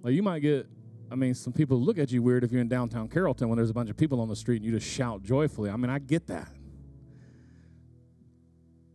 Like 0.03 0.15
you 0.15 0.23
might 0.23 0.41
get, 0.41 0.67
I 1.11 1.15
mean, 1.15 1.35
some 1.35 1.53
people 1.53 1.81
look 1.81 1.99
at 1.99 2.11
you 2.11 2.23
weird 2.23 2.45
if 2.45 2.53
you're 2.53 2.61
in 2.61 2.69
downtown 2.69 3.09
Carrollton 3.09 3.49
when 3.49 3.57
there's 3.57 3.71
a 3.71 3.75
bunch 3.75 3.91
of 3.91 3.97
people 3.97 4.21
on 4.21 4.29
the 4.29 4.37
street 4.37 4.57
and 4.57 4.65
you 4.65 4.73
just 4.73 4.89
shout 4.89 5.23
joyfully. 5.23 5.71
I 5.71 5.77
mean, 5.77 5.91
I 5.91 5.99
get 5.99 6.27
that. 6.29 6.49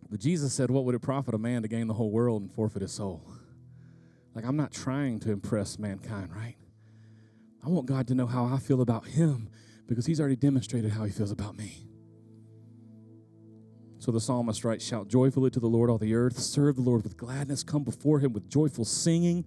But 0.10 0.20
Jesus 0.20 0.54
said, 0.54 0.70
What 0.70 0.86
would 0.86 0.96
it 0.96 1.02
profit 1.02 1.34
a 1.34 1.38
man 1.38 1.62
to 1.64 1.68
gain 1.68 1.88
the 1.88 1.94
whole 1.94 2.12
world 2.12 2.42
and 2.42 2.52
forfeit 2.52 2.82
his 2.82 2.94
soul? 2.94 3.22
Like, 4.34 4.46
I'm 4.46 4.56
not 4.56 4.72
trying 4.72 5.20
to 5.22 5.32
impress 5.32 5.80
mankind, 5.80 6.30
right? 6.34 6.56
I 7.66 7.70
want 7.70 7.88
God 7.88 8.08
to 8.08 8.16
know 8.16 8.28
how 8.28 8.46
I 8.46 8.60
feel 8.60 8.82
about 8.82 9.08
him 9.08 9.50
because 9.88 10.06
he's 10.06 10.20
already 10.20 10.36
demonstrated 10.36 10.92
how 10.92 11.04
he 11.06 11.12
feels 11.12 11.32
about 11.32 11.58
me. 11.58 11.87
So 14.00 14.12
the 14.12 14.20
psalmist 14.20 14.64
writes, 14.64 14.86
Shout 14.86 15.08
joyfully 15.08 15.50
to 15.52 15.60
the 15.60 15.68
Lord, 15.68 15.90
all 15.90 15.98
the 15.98 16.14
earth. 16.14 16.40
Serve 16.40 16.76
the 16.76 16.82
Lord 16.82 17.04
with 17.04 17.18
gladness. 17.18 17.64
Come 17.64 17.84
before 17.84 18.20
him 18.20 18.34
with 18.34 18.50
joyful 18.50 18.86
singing. 18.86 19.46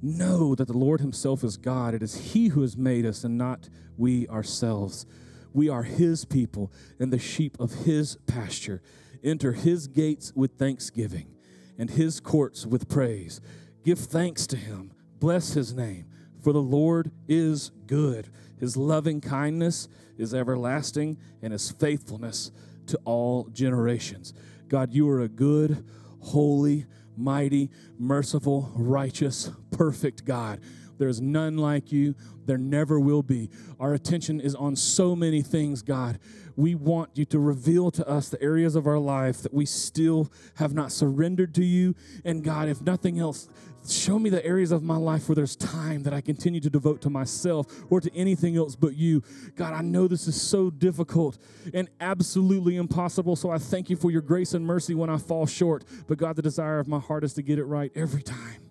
Know 0.00 0.54
that 0.54 0.68
the 0.68 0.78
Lord 0.78 1.00
himself 1.00 1.42
is 1.42 1.56
God. 1.56 1.94
It 1.94 2.02
is 2.02 2.32
he 2.32 2.48
who 2.48 2.60
has 2.62 2.76
made 2.76 3.04
us 3.04 3.24
and 3.24 3.36
not 3.36 3.68
we 3.96 4.28
ourselves. 4.28 5.06
We 5.52 5.68
are 5.68 5.82
his 5.82 6.24
people 6.24 6.72
and 7.00 7.12
the 7.12 7.18
sheep 7.18 7.58
of 7.58 7.72
his 7.84 8.16
pasture. 8.26 8.80
Enter 9.24 9.52
his 9.52 9.88
gates 9.88 10.32
with 10.36 10.52
thanksgiving 10.52 11.34
and 11.76 11.90
his 11.90 12.20
courts 12.20 12.64
with 12.64 12.88
praise. 12.88 13.40
Give 13.84 13.98
thanks 13.98 14.46
to 14.48 14.56
him. 14.56 14.92
Bless 15.18 15.54
his 15.54 15.74
name. 15.74 16.06
For 16.42 16.52
the 16.52 16.62
Lord 16.62 17.10
is 17.26 17.72
good. 17.86 18.28
His 18.60 18.76
loving 18.76 19.20
kindness 19.20 19.88
is 20.16 20.34
everlasting, 20.34 21.16
and 21.42 21.52
his 21.52 21.70
faithfulness 21.70 22.50
to 22.88 22.98
all 23.04 23.48
generations. 23.52 24.34
God, 24.68 24.92
you 24.92 25.08
are 25.08 25.20
a 25.20 25.28
good, 25.28 25.84
holy, 26.20 26.86
mighty, 27.16 27.70
merciful, 27.98 28.70
righteous, 28.74 29.50
perfect 29.70 30.24
God. 30.24 30.60
There 30.98 31.08
is 31.08 31.20
none 31.20 31.56
like 31.56 31.92
you. 31.92 32.14
There 32.46 32.58
never 32.58 32.98
will 32.98 33.22
be. 33.22 33.50
Our 33.78 33.94
attention 33.94 34.40
is 34.40 34.54
on 34.54 34.76
so 34.76 35.14
many 35.14 35.42
things, 35.42 35.82
God. 35.82 36.18
We 36.56 36.74
want 36.74 37.10
you 37.14 37.24
to 37.26 37.38
reveal 37.38 37.90
to 37.92 38.08
us 38.08 38.28
the 38.28 38.42
areas 38.42 38.74
of 38.74 38.86
our 38.86 38.98
life 38.98 39.42
that 39.42 39.54
we 39.54 39.64
still 39.64 40.32
have 40.56 40.74
not 40.74 40.90
surrendered 40.90 41.54
to 41.54 41.64
you. 41.64 41.94
And 42.24 42.42
God, 42.42 42.68
if 42.68 42.82
nothing 42.82 43.20
else, 43.20 43.48
show 43.88 44.18
me 44.18 44.28
the 44.28 44.44
areas 44.44 44.72
of 44.72 44.82
my 44.82 44.96
life 44.96 45.28
where 45.28 45.36
there's 45.36 45.56
time 45.56 46.02
that 46.02 46.12
I 46.12 46.20
continue 46.20 46.60
to 46.60 46.70
devote 46.70 47.00
to 47.02 47.10
myself 47.10 47.66
or 47.90 48.00
to 48.00 48.14
anything 48.14 48.56
else 48.56 48.74
but 48.76 48.96
you. 48.96 49.22
God, 49.56 49.72
I 49.72 49.82
know 49.82 50.08
this 50.08 50.26
is 50.26 50.40
so 50.40 50.70
difficult 50.70 51.38
and 51.72 51.88
absolutely 52.00 52.76
impossible. 52.76 53.36
So 53.36 53.50
I 53.50 53.58
thank 53.58 53.88
you 53.88 53.96
for 53.96 54.10
your 54.10 54.22
grace 54.22 54.54
and 54.54 54.66
mercy 54.66 54.94
when 54.94 55.10
I 55.10 55.18
fall 55.18 55.46
short. 55.46 55.84
But 56.06 56.18
God, 56.18 56.36
the 56.36 56.42
desire 56.42 56.78
of 56.78 56.88
my 56.88 56.98
heart 56.98 57.24
is 57.24 57.34
to 57.34 57.42
get 57.42 57.58
it 57.58 57.64
right 57.64 57.92
every 57.94 58.22
time, 58.22 58.67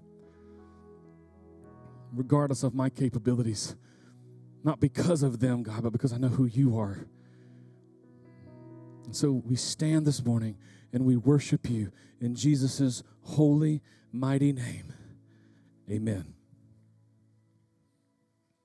regardless 2.17 2.63
of 2.63 2.73
my 2.73 2.89
capabilities. 2.89 3.75
not 4.63 4.79
because 4.81 5.23
of 5.23 5.39
them, 5.39 5.63
God, 5.63 5.83
but 5.83 5.93
because 5.93 6.11
I 6.11 6.17
know 6.17 6.27
who 6.27 6.45
you 6.45 6.77
are. 6.77 7.07
And 9.05 9.15
so 9.15 9.31
we 9.31 9.55
stand 9.55 10.05
this 10.05 10.25
morning 10.25 10.57
and 10.91 11.05
we 11.05 11.15
worship 11.15 11.69
you 11.69 11.91
in 12.19 12.35
Jesus' 12.35 13.01
holy, 13.21 13.81
mighty 14.11 14.51
name. 14.51 14.91
Amen. 15.89 16.36